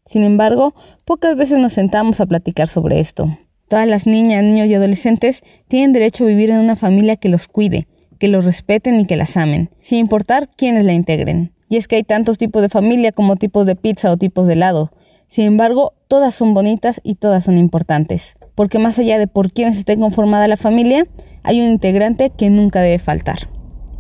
Sin 0.05 0.25
embargo, 0.25 0.75
pocas 1.05 1.37
veces 1.37 1.59
nos 1.59 1.73
sentamos 1.73 2.21
a 2.21 2.27
platicar 2.27 2.69
sobre 2.69 2.99
esto. 3.01 3.39
Todas 3.71 3.87
las 3.87 4.05
niñas, 4.05 4.43
niños 4.43 4.67
y 4.67 4.75
adolescentes 4.75 5.45
tienen 5.69 5.93
derecho 5.93 6.25
a 6.25 6.27
vivir 6.27 6.51
en 6.51 6.59
una 6.59 6.75
familia 6.75 7.15
que 7.15 7.29
los 7.29 7.47
cuide, 7.47 7.87
que 8.19 8.27
los 8.27 8.45
respeten 8.45 8.99
y 8.99 9.07
que 9.07 9.15
las 9.15 9.37
amen, 9.37 9.71
sin 9.79 9.99
importar 9.99 10.49
quiénes 10.57 10.85
la 10.85 10.93
integren. 10.93 11.53
Y 11.69 11.77
es 11.77 11.87
que 11.87 11.95
hay 11.95 12.03
tantos 12.03 12.37
tipos 12.37 12.63
de 12.63 12.69
familia 12.69 13.13
como 13.13 13.37
tipos 13.37 13.67
de 13.67 13.77
pizza 13.77 14.11
o 14.11 14.17
tipos 14.17 14.49
de 14.49 14.55
helado. 14.55 14.91
Sin 15.29 15.45
embargo, 15.45 15.93
todas 16.09 16.35
son 16.35 16.53
bonitas 16.53 17.01
y 17.05 17.15
todas 17.15 17.45
son 17.45 17.59
importantes, 17.59 18.35
porque 18.57 18.81
más 18.81 18.99
allá 18.99 19.21
de 19.21 19.29
por 19.29 19.53
quiénes 19.53 19.77
esté 19.77 19.97
conformada 19.97 20.49
la 20.49 20.57
familia, 20.57 21.07
hay 21.45 21.61
un 21.61 21.71
integrante 21.71 22.31
que 22.31 22.51
nunca 22.51 22.81
debe 22.81 22.99
faltar. 22.99 23.49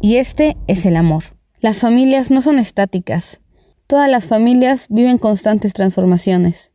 Y 0.00 0.16
este 0.16 0.56
es 0.66 0.84
el 0.84 0.96
amor. 0.96 1.36
Las 1.60 1.78
familias 1.78 2.32
no 2.32 2.42
son 2.42 2.58
estáticas. 2.58 3.40
Todas 3.86 4.10
las 4.10 4.26
familias 4.26 4.86
viven 4.90 5.18
constantes 5.18 5.74
transformaciones, 5.74 6.72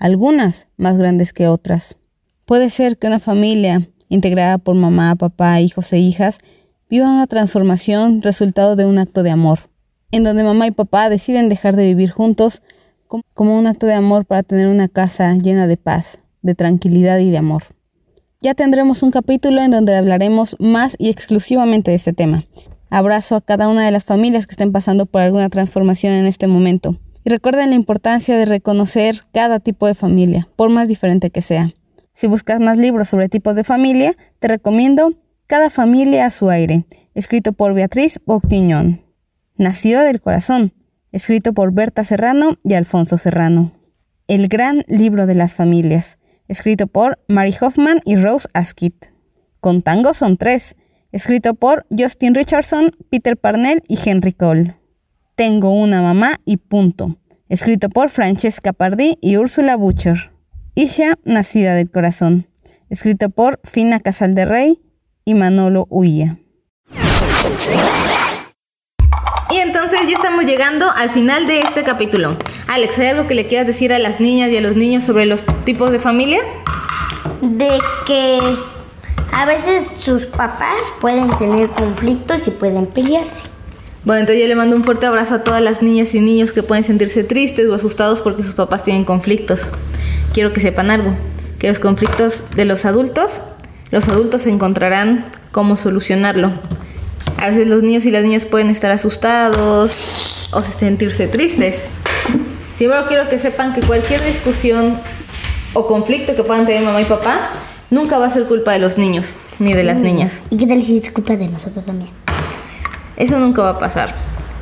algunas 0.00 0.66
más 0.76 0.98
grandes 0.98 1.32
que 1.32 1.46
otras. 1.46 1.96
Puede 2.46 2.70
ser 2.70 2.96
que 2.96 3.08
una 3.08 3.18
familia 3.18 3.88
integrada 4.08 4.58
por 4.58 4.76
mamá, 4.76 5.16
papá, 5.16 5.60
hijos 5.60 5.92
e 5.92 5.98
hijas 5.98 6.38
viva 6.88 7.10
una 7.10 7.26
transformación 7.26 8.22
resultado 8.22 8.76
de 8.76 8.86
un 8.86 8.98
acto 8.98 9.24
de 9.24 9.30
amor, 9.30 9.68
en 10.12 10.22
donde 10.22 10.44
mamá 10.44 10.68
y 10.68 10.70
papá 10.70 11.10
deciden 11.10 11.48
dejar 11.48 11.74
de 11.74 11.86
vivir 11.86 12.10
juntos 12.10 12.62
como 13.34 13.58
un 13.58 13.66
acto 13.66 13.86
de 13.86 13.94
amor 13.94 14.26
para 14.26 14.44
tener 14.44 14.68
una 14.68 14.86
casa 14.86 15.34
llena 15.34 15.66
de 15.66 15.76
paz, 15.76 16.20
de 16.42 16.54
tranquilidad 16.54 17.18
y 17.18 17.32
de 17.32 17.38
amor. 17.38 17.64
Ya 18.40 18.54
tendremos 18.54 19.02
un 19.02 19.10
capítulo 19.10 19.60
en 19.60 19.72
donde 19.72 19.96
hablaremos 19.96 20.54
más 20.60 20.94
y 21.00 21.10
exclusivamente 21.10 21.90
de 21.90 21.96
este 21.96 22.12
tema. 22.12 22.44
Abrazo 22.90 23.34
a 23.34 23.40
cada 23.40 23.66
una 23.66 23.84
de 23.84 23.90
las 23.90 24.04
familias 24.04 24.46
que 24.46 24.52
estén 24.52 24.70
pasando 24.70 25.06
por 25.06 25.20
alguna 25.20 25.50
transformación 25.50 26.12
en 26.12 26.26
este 26.26 26.46
momento. 26.46 26.94
Y 27.24 27.30
recuerden 27.30 27.70
la 27.70 27.76
importancia 27.76 28.36
de 28.36 28.44
reconocer 28.44 29.24
cada 29.32 29.58
tipo 29.58 29.88
de 29.88 29.96
familia, 29.96 30.48
por 30.54 30.70
más 30.70 30.86
diferente 30.86 31.30
que 31.30 31.42
sea. 31.42 31.75
Si 32.16 32.26
buscas 32.26 32.60
más 32.60 32.78
libros 32.78 33.10
sobre 33.10 33.28
tipos 33.28 33.54
de 33.54 33.62
familia, 33.62 34.16
te 34.38 34.48
recomiendo 34.48 35.12
Cada 35.46 35.68
familia 35.68 36.24
a 36.24 36.30
su 36.30 36.48
aire, 36.48 36.86
escrito 37.14 37.52
por 37.52 37.74
Beatriz 37.74 38.18
Boctiñón. 38.24 39.02
Nació 39.56 40.00
del 40.00 40.22
corazón, 40.22 40.72
escrito 41.12 41.52
por 41.52 41.72
Berta 41.72 42.04
Serrano 42.04 42.56
y 42.64 42.72
Alfonso 42.72 43.18
Serrano. 43.18 43.72
El 44.28 44.48
gran 44.48 44.82
libro 44.88 45.26
de 45.26 45.34
las 45.34 45.52
familias, 45.52 46.18
escrito 46.48 46.86
por 46.86 47.18
Mary 47.28 47.54
Hoffman 47.60 48.00
y 48.06 48.16
Rose 48.16 48.48
Askit. 48.54 49.12
Con 49.60 49.82
tango 49.82 50.14
son 50.14 50.38
tres, 50.38 50.74
escrito 51.12 51.52
por 51.54 51.86
Justin 51.96 52.34
Richardson, 52.34 52.96
Peter 53.10 53.36
Parnell 53.36 53.82
y 53.88 53.98
Henry 54.02 54.32
Cole. 54.32 54.74
Tengo 55.34 55.70
una 55.70 56.00
mamá 56.00 56.40
y 56.46 56.56
punto, 56.56 57.18
escrito 57.50 57.90
por 57.90 58.08
Francesca 58.08 58.72
Pardí 58.72 59.18
y 59.20 59.36
Úrsula 59.36 59.76
Butcher. 59.76 60.35
Isha, 60.78 61.18
nacida 61.24 61.74
del 61.74 61.90
corazón, 61.90 62.48
escrito 62.90 63.30
por 63.30 63.60
Fina 63.64 63.98
Casal 63.98 64.34
de 64.34 64.44
Rey 64.44 64.82
y 65.24 65.32
Manolo 65.32 65.86
Huilla. 65.88 66.36
Y 69.50 69.56
entonces 69.56 70.00
ya 70.06 70.16
estamos 70.16 70.44
llegando 70.44 70.90
al 70.90 71.08
final 71.08 71.46
de 71.46 71.62
este 71.62 71.82
capítulo. 71.82 72.36
Alex, 72.68 72.98
¿hay 72.98 73.06
algo 73.06 73.26
que 73.26 73.34
le 73.34 73.48
quieras 73.48 73.66
decir 73.66 73.90
a 73.90 73.98
las 73.98 74.20
niñas 74.20 74.50
y 74.50 74.58
a 74.58 74.60
los 74.60 74.76
niños 74.76 75.02
sobre 75.02 75.24
los 75.24 75.44
tipos 75.64 75.92
de 75.92 75.98
familia? 75.98 76.40
De 77.40 77.78
que 78.04 78.38
a 79.32 79.46
veces 79.46 79.88
sus 79.98 80.26
papás 80.26 80.92
pueden 81.00 81.34
tener 81.38 81.70
conflictos 81.70 82.48
y 82.48 82.50
pueden 82.50 82.84
pelearse. 82.84 83.44
Bueno, 84.04 84.20
entonces 84.20 84.42
yo 84.42 84.46
le 84.46 84.54
mando 84.54 84.76
un 84.76 84.84
fuerte 84.84 85.06
abrazo 85.06 85.36
a 85.36 85.42
todas 85.42 85.62
las 85.62 85.80
niñas 85.80 86.14
y 86.14 86.20
niños 86.20 86.52
que 86.52 86.62
pueden 86.62 86.84
sentirse 86.84 87.24
tristes 87.24 87.66
o 87.66 87.74
asustados 87.74 88.20
porque 88.20 88.42
sus 88.42 88.52
papás 88.52 88.84
tienen 88.84 89.06
conflictos 89.06 89.70
quiero 90.36 90.52
que 90.52 90.60
sepan 90.60 90.90
algo, 90.90 91.14
que 91.58 91.66
los 91.66 91.78
conflictos 91.78 92.42
de 92.54 92.66
los 92.66 92.84
adultos 92.84 93.40
Los 93.90 94.10
adultos 94.10 94.46
encontrarán 94.46 95.24
cómo 95.50 95.76
solucionarlo. 95.76 96.50
A 97.38 97.48
veces 97.48 97.66
los 97.66 97.82
niños 97.82 98.04
y 98.04 98.10
las 98.10 98.22
niñas 98.22 98.44
pueden 98.44 98.68
estar 98.68 98.90
asustados 98.90 100.50
o 100.52 100.60
sentirse 100.60 101.26
tristes. 101.26 101.88
Siempre 102.76 103.00
quiero 103.08 103.30
que 103.30 103.38
sepan 103.38 103.72
que 103.72 103.80
cualquier 103.80 104.22
discusión 104.26 104.98
o 105.72 105.86
conflicto 105.86 106.36
que 106.36 106.42
puedan 106.42 106.66
tener 106.66 106.84
mamá 106.84 107.00
y 107.00 107.06
papá 107.06 107.52
nunca 107.90 108.18
va 108.18 108.26
a 108.26 108.30
ser 108.30 108.44
culpa 108.44 108.72
de 108.72 108.80
los 108.80 108.98
niños 108.98 109.36
ni 109.58 109.72
de 109.72 109.84
las 109.84 110.02
niñas. 110.02 110.42
¿Y 110.50 110.58
qué 110.58 110.66
tal 110.66 110.82
si 110.82 110.98
es 110.98 111.10
culpa 111.12 111.38
de 111.38 111.48
nosotros 111.48 111.86
también? 111.86 112.10
Eso 113.16 113.38
nunca 113.38 113.62
va 113.62 113.70
a 113.70 113.78
pasar. 113.78 114.14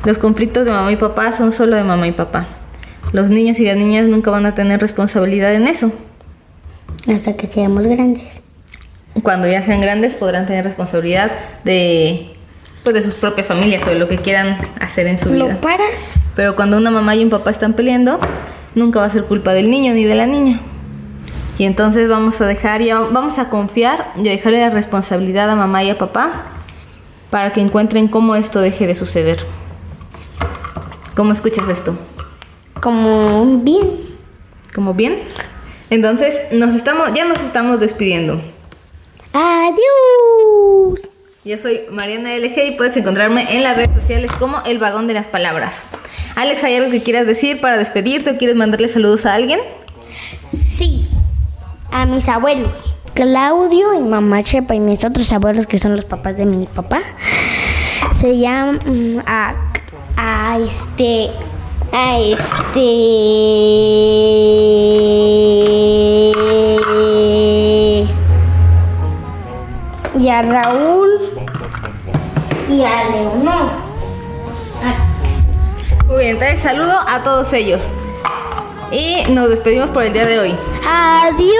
Los 0.05 0.19
conflictos 0.19 0.63
de 0.63 0.71
mamá 0.71 0.89
y 0.93 0.95
papá 0.95 1.33
son 1.33 1.51
solo 1.51 1.75
de 1.75 1.83
mamá 1.83 2.07
y 2.07 2.13
papá. 2.13 2.47
Los 3.15 3.29
niños 3.29 3.61
y 3.61 3.65
las 3.65 3.77
niñas 3.77 4.09
nunca 4.09 4.29
van 4.29 4.45
a 4.45 4.55
tener 4.55 4.81
responsabilidad 4.81 5.53
en 5.53 5.67
eso. 5.67 5.89
Hasta 7.07 7.37
que 7.37 7.47
seamos 7.47 7.87
grandes. 7.87 8.41
Cuando 9.23 9.47
ya 9.47 9.61
sean 9.61 9.79
grandes 9.79 10.15
podrán 10.15 10.45
tener 10.45 10.65
responsabilidad 10.65 11.31
de 11.63 12.33
pues 12.83 12.93
de 12.93 13.01
sus 13.01 13.15
propias 13.15 13.47
familias 13.47 13.87
o 13.87 13.91
de 13.91 13.99
lo 13.99 14.09
que 14.09 14.17
quieran 14.17 14.57
hacer 14.81 15.07
en 15.07 15.17
su 15.17 15.29
vida. 15.29 15.53
¿Lo 15.53 15.61
paras? 15.61 16.15
Pero 16.35 16.57
cuando 16.57 16.77
una 16.77 16.91
mamá 16.91 17.15
y 17.15 17.23
un 17.23 17.29
papá 17.29 17.51
están 17.51 17.71
peleando, 17.71 18.19
nunca 18.75 18.99
va 18.99 19.05
a 19.05 19.09
ser 19.09 19.23
culpa 19.23 19.53
del 19.53 19.71
niño 19.71 19.93
ni 19.93 20.03
de 20.03 20.15
la 20.15 20.25
niña. 20.25 20.59
Y 21.57 21.63
entonces 21.63 22.09
vamos 22.09 22.41
a 22.41 22.47
dejar 22.47 22.81
ya 22.81 22.99
vamos 22.99 23.39
a 23.39 23.47
confiar 23.47 24.11
y 24.21 24.27
a 24.27 24.31
dejarle 24.31 24.59
la 24.59 24.71
responsabilidad 24.71 25.49
a 25.49 25.55
mamá 25.55 25.85
y 25.85 25.89
a 25.89 25.97
papá 25.97 26.47
para 27.29 27.53
que 27.53 27.61
encuentren 27.61 28.09
cómo 28.09 28.35
esto 28.35 28.59
deje 28.59 28.87
de 28.87 28.93
suceder. 28.93 29.37
¿Cómo 31.15 31.31
escuchas 31.31 31.69
esto? 31.69 31.97
Como 32.81 33.59
bien. 33.59 33.89
¿Cómo 34.73 34.93
bien? 34.93 35.19
Entonces, 35.89 36.51
nos 36.51 36.73
estamos 36.73 37.13
ya 37.13 37.25
nos 37.25 37.41
estamos 37.41 37.79
despidiendo. 37.79 38.41
Adiós. 39.33 40.99
Yo 41.43 41.57
soy 41.57 41.81
Mariana 41.91 42.35
LG 42.35 42.67
y 42.67 42.71
puedes 42.71 42.97
encontrarme 42.97 43.55
en 43.55 43.63
las 43.63 43.75
redes 43.75 43.93
sociales 43.93 44.31
como 44.31 44.61
El 44.65 44.79
Vagón 44.79 45.07
de 45.07 45.13
las 45.13 45.27
Palabras. 45.27 45.85
Alex, 46.35 46.63
¿hay 46.63 46.75
algo 46.75 46.89
que 46.89 47.03
quieras 47.03 47.27
decir 47.27 47.61
para 47.61 47.77
despedirte 47.77 48.31
o 48.31 48.37
quieres 48.37 48.55
mandarle 48.55 48.87
saludos 48.87 49.25
a 49.25 49.35
alguien? 49.35 49.59
Sí. 50.51 51.07
A 51.91 52.05
mis 52.05 52.27
abuelos. 52.27 52.71
Claudio 53.13 53.93
y 53.93 54.01
mamá 54.01 54.41
Chepa 54.41 54.73
y 54.73 54.79
mis 54.79 55.03
otros 55.05 55.31
abuelos 55.31 55.67
que 55.67 55.77
son 55.77 55.95
los 55.95 56.05
papás 56.05 56.35
de 56.35 56.45
mi 56.45 56.65
papá. 56.65 57.01
Se 58.13 58.37
llaman 58.37 58.79
mm, 58.83 59.19
a, 59.25 59.53
a 60.17 60.57
este 60.57 61.29
a 61.91 62.19
este 62.19 62.79
y 70.17 70.29
a 70.29 70.41
Raúl 70.41 71.09
y 72.69 72.81
a 72.83 73.09
Leonor. 73.09 73.71
Muy 76.07 76.17
bien, 76.17 76.35
entonces 76.35 76.61
saludo 76.61 76.97
a 77.07 77.23
todos 77.23 77.51
ellos. 77.53 77.83
Y 78.91 79.23
nos 79.31 79.49
despedimos 79.49 79.89
por 79.89 80.03
el 80.03 80.13
día 80.13 80.25
de 80.25 80.39
hoy. 80.39 80.55
Adiós. 80.87 81.51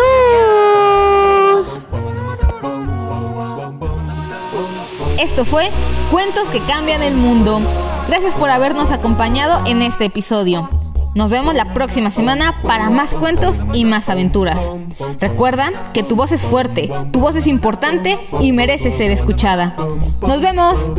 Esto 5.20 5.44
fue 5.46 5.70
Cuentos 6.12 6.50
que 6.50 6.60
cambian 6.62 7.02
el 7.04 7.16
mundo. 7.16 7.62
Gracias 8.08 8.36
por 8.36 8.50
habernos 8.50 8.92
acompañado 8.92 9.62
en 9.66 9.82
este 9.82 10.06
episodio. 10.06 10.70
Nos 11.16 11.30
vemos 11.30 11.56
la 11.56 11.74
próxima 11.74 12.10
semana 12.10 12.62
para 12.62 12.90
más 12.90 13.16
cuentos 13.16 13.62
y 13.74 13.86
más 13.86 14.10
aventuras. 14.10 14.72
Recuerda 15.20 15.72
que 15.94 16.04
tu 16.04 16.16
voz 16.16 16.32
es 16.32 16.42
fuerte, 16.42 16.92
tu 17.12 17.20
voz 17.20 17.36
es 17.36 17.48
importante 17.48 18.20
y 18.42 18.52
merece 18.52 18.92
ser 18.92 19.12
escuchada. 19.12 19.76
Nos 20.22 20.42
vemos. 20.42 20.92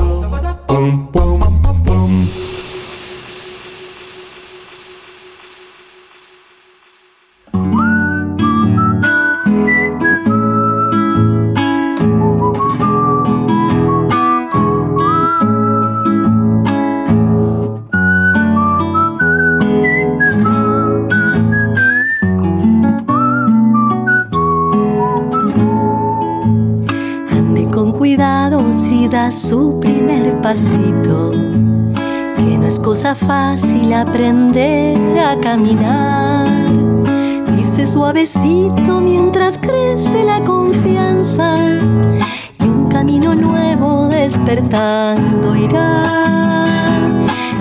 Da 29.09 29.31
su 29.31 29.79
primer 29.81 30.41
pasito, 30.41 31.31
que 32.37 32.59
no 32.59 32.67
es 32.67 32.81
cosa 32.81 33.15
fácil 33.15 33.93
aprender 33.93 35.19
a 35.19 35.39
caminar. 35.41 36.49
Pise 37.55 37.87
suavecito 37.87 39.01
mientras 39.01 39.59
crece 39.59 40.25
la 40.25 40.43
confianza 40.43 41.55
y 42.59 42.65
un 42.65 42.89
camino 42.89 43.35
nuevo 43.35 44.09
despertando 44.09 45.55
irá. 45.55 46.65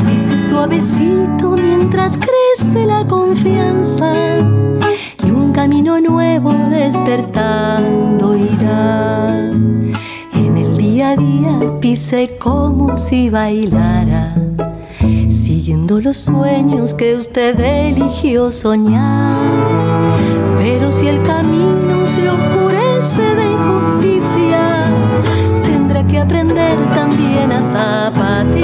Pise 0.08 0.50
suavecito 0.50 1.56
mientras 1.62 2.18
crece 2.18 2.86
la 2.86 3.06
confianza 3.06 4.12
y 5.24 5.30
un 5.30 5.52
camino 5.52 6.00
nuevo 6.02 6.54
despertando 6.70 8.36
irá. 8.36 9.52
Día 10.96 11.10
a 11.10 11.16
día 11.18 11.60
pise 11.82 12.38
como 12.40 12.96
si 12.96 13.30
bailara, 13.30 14.34
siguiendo 15.30 16.00
los 16.00 16.16
sueños 16.16 16.94
que 16.94 17.18
usted 17.18 17.60
eligió 17.60 18.50
soñar. 18.50 19.36
Pero 20.58 20.94
si 20.94 21.10
el 21.10 21.22
camino 21.24 22.08
se 22.08 22.30
oscurece 22.30 23.24
de 23.36 23.52
injusticia, 23.52 24.90
tendrá 25.66 26.08
que 26.08 26.18
aprender 26.18 26.78
también 26.96 27.52
a 27.52 27.62
zapatear. 27.62 28.56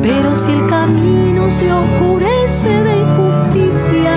Pero 0.00 0.36
si 0.36 0.52
el 0.52 0.64
camino 0.68 1.50
se 1.50 1.72
oscurece 1.72 2.68
de 2.68 3.00
injusticia, 3.00 4.14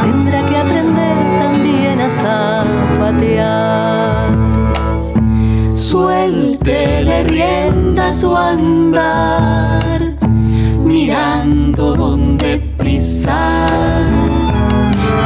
tendrá 0.00 0.42
que 0.48 0.56
aprender 0.56 1.14
también 1.38 2.00
a 2.00 2.08
zapatear. 2.08 3.71
Rienda 7.32 8.12
su 8.12 8.36
andar, 8.36 10.16
mirando 10.84 11.94
dónde 11.94 12.58
pisar, 12.78 14.04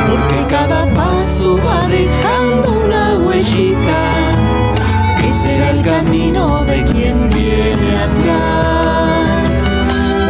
porque 0.09 0.47
cada 0.49 0.87
paso 0.95 1.59
va 1.67 1.89
dejando 1.89 2.81
una 2.87 3.19
huellita 3.19 4.01
que 5.21 5.33
será 5.33 5.71
el 5.71 5.83
camino 5.83 6.65
de 6.65 6.85
quien 6.85 7.29
viene 7.29 7.89
atrás. 8.09 9.75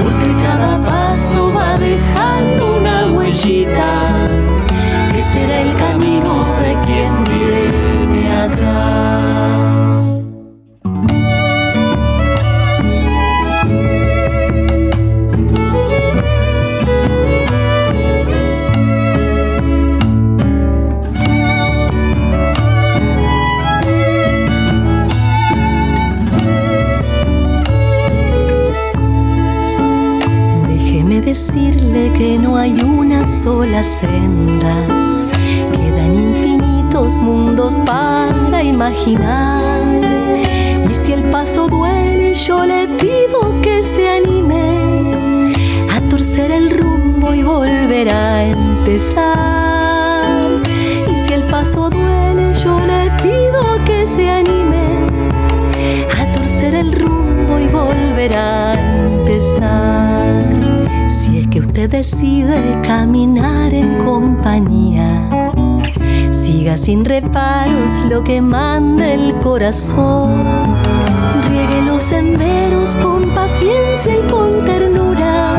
Porque 0.03 0.31
cada 0.47 0.83
paso 0.83 1.53
va 1.53 1.77
dejando 1.77 2.77
una 2.79 3.12
huellita 3.12 4.06
senda. 33.87 34.75
Quedan 35.72 36.14
infinitos 36.14 37.18
mundos 37.18 37.79
para 37.87 38.62
imaginar. 38.62 39.81
Y 40.90 40.94
si 40.94 41.12
el 41.12 41.22
paso 41.31 41.68
duele, 41.68 42.35
yo 42.35 42.66
le 42.66 42.88
pido 42.88 43.38
que 43.62 43.83
se 43.83 44.09
anime 44.09 45.55
a 45.94 46.01
torcer 46.11 46.51
el 46.51 46.70
rumbo 46.70 47.33
y 47.33 47.42
volver 47.42 48.09
a 48.11 48.44
empezar. 48.44 49.25
Y 51.11 51.14
si 51.25 51.33
el 51.33 51.44
paso 51.44 51.88
duele, 51.88 52.53
yo 52.55 52.81
le 52.81 53.11
pido 53.22 53.62
que 53.85 54.07
se 54.09 54.29
anime 54.29 54.87
a 56.20 56.33
torcer 56.33 56.75
el 56.75 56.92
rumbo 56.92 57.59
y 57.61 57.68
volver 57.68 58.35
a 58.35 58.56
decide 61.88 62.81
caminar 62.83 63.72
en 63.72 63.99
compañía, 64.05 65.29
siga 66.33 66.77
sin 66.77 67.05
reparos 67.05 67.92
lo 68.09 68.25
que 68.25 68.40
manda 68.40 69.12
el 69.12 69.35
corazón. 69.40 70.44
Riegue 71.49 71.83
los 71.83 72.03
senderos 72.03 72.96
con 72.96 73.31
paciencia 73.35 74.18
y 74.18 74.31
con 74.31 74.64
ternura, 74.64 75.55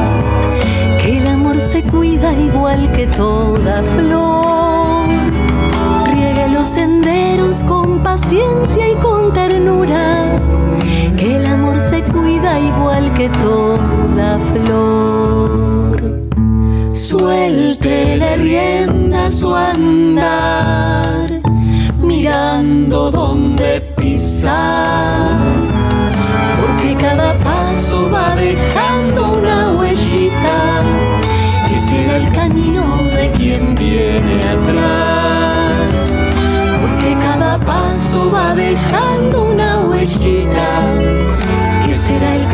que 1.02 1.18
el 1.20 1.28
amor 1.28 1.60
se 1.60 1.84
cuida 1.84 2.34
igual 2.34 2.92
que 2.92 3.08
toda 3.08 3.84
flor. 3.84 5.08
Riegue 6.14 6.50
los 6.50 6.68
senderos 6.68 7.64
con 7.64 8.00
paciencia 8.00 8.90
y 8.90 8.96
con 8.96 9.32
ternura, 9.34 10.40
que 11.18 11.38
el 11.38 11.46
amor 11.46 11.78
se 11.90 12.02
cuida 12.04 12.60
igual 12.60 13.14
que 13.14 13.30
toda 13.30 14.40
flor. 14.40 15.17
Porque 26.62 26.96
cada 26.96 27.34
paso 27.40 28.10
va 28.12 28.36
dejando 28.36 29.32
una 29.32 29.72
huellita, 29.72 30.84
que 31.68 31.78
será 31.78 32.18
el 32.18 32.30
camino 32.34 32.84
de 33.16 33.32
quien 33.32 33.74
viene 33.74 34.50
atrás, 34.50 36.18
porque 36.82 37.16
cada 37.20 37.58
paso 37.60 38.32
va 38.32 38.54
dejando 38.54 39.46
una 39.46 39.80
huellita, 39.80 40.68
que 41.86 41.96
será 41.96 42.36
el 42.36 42.48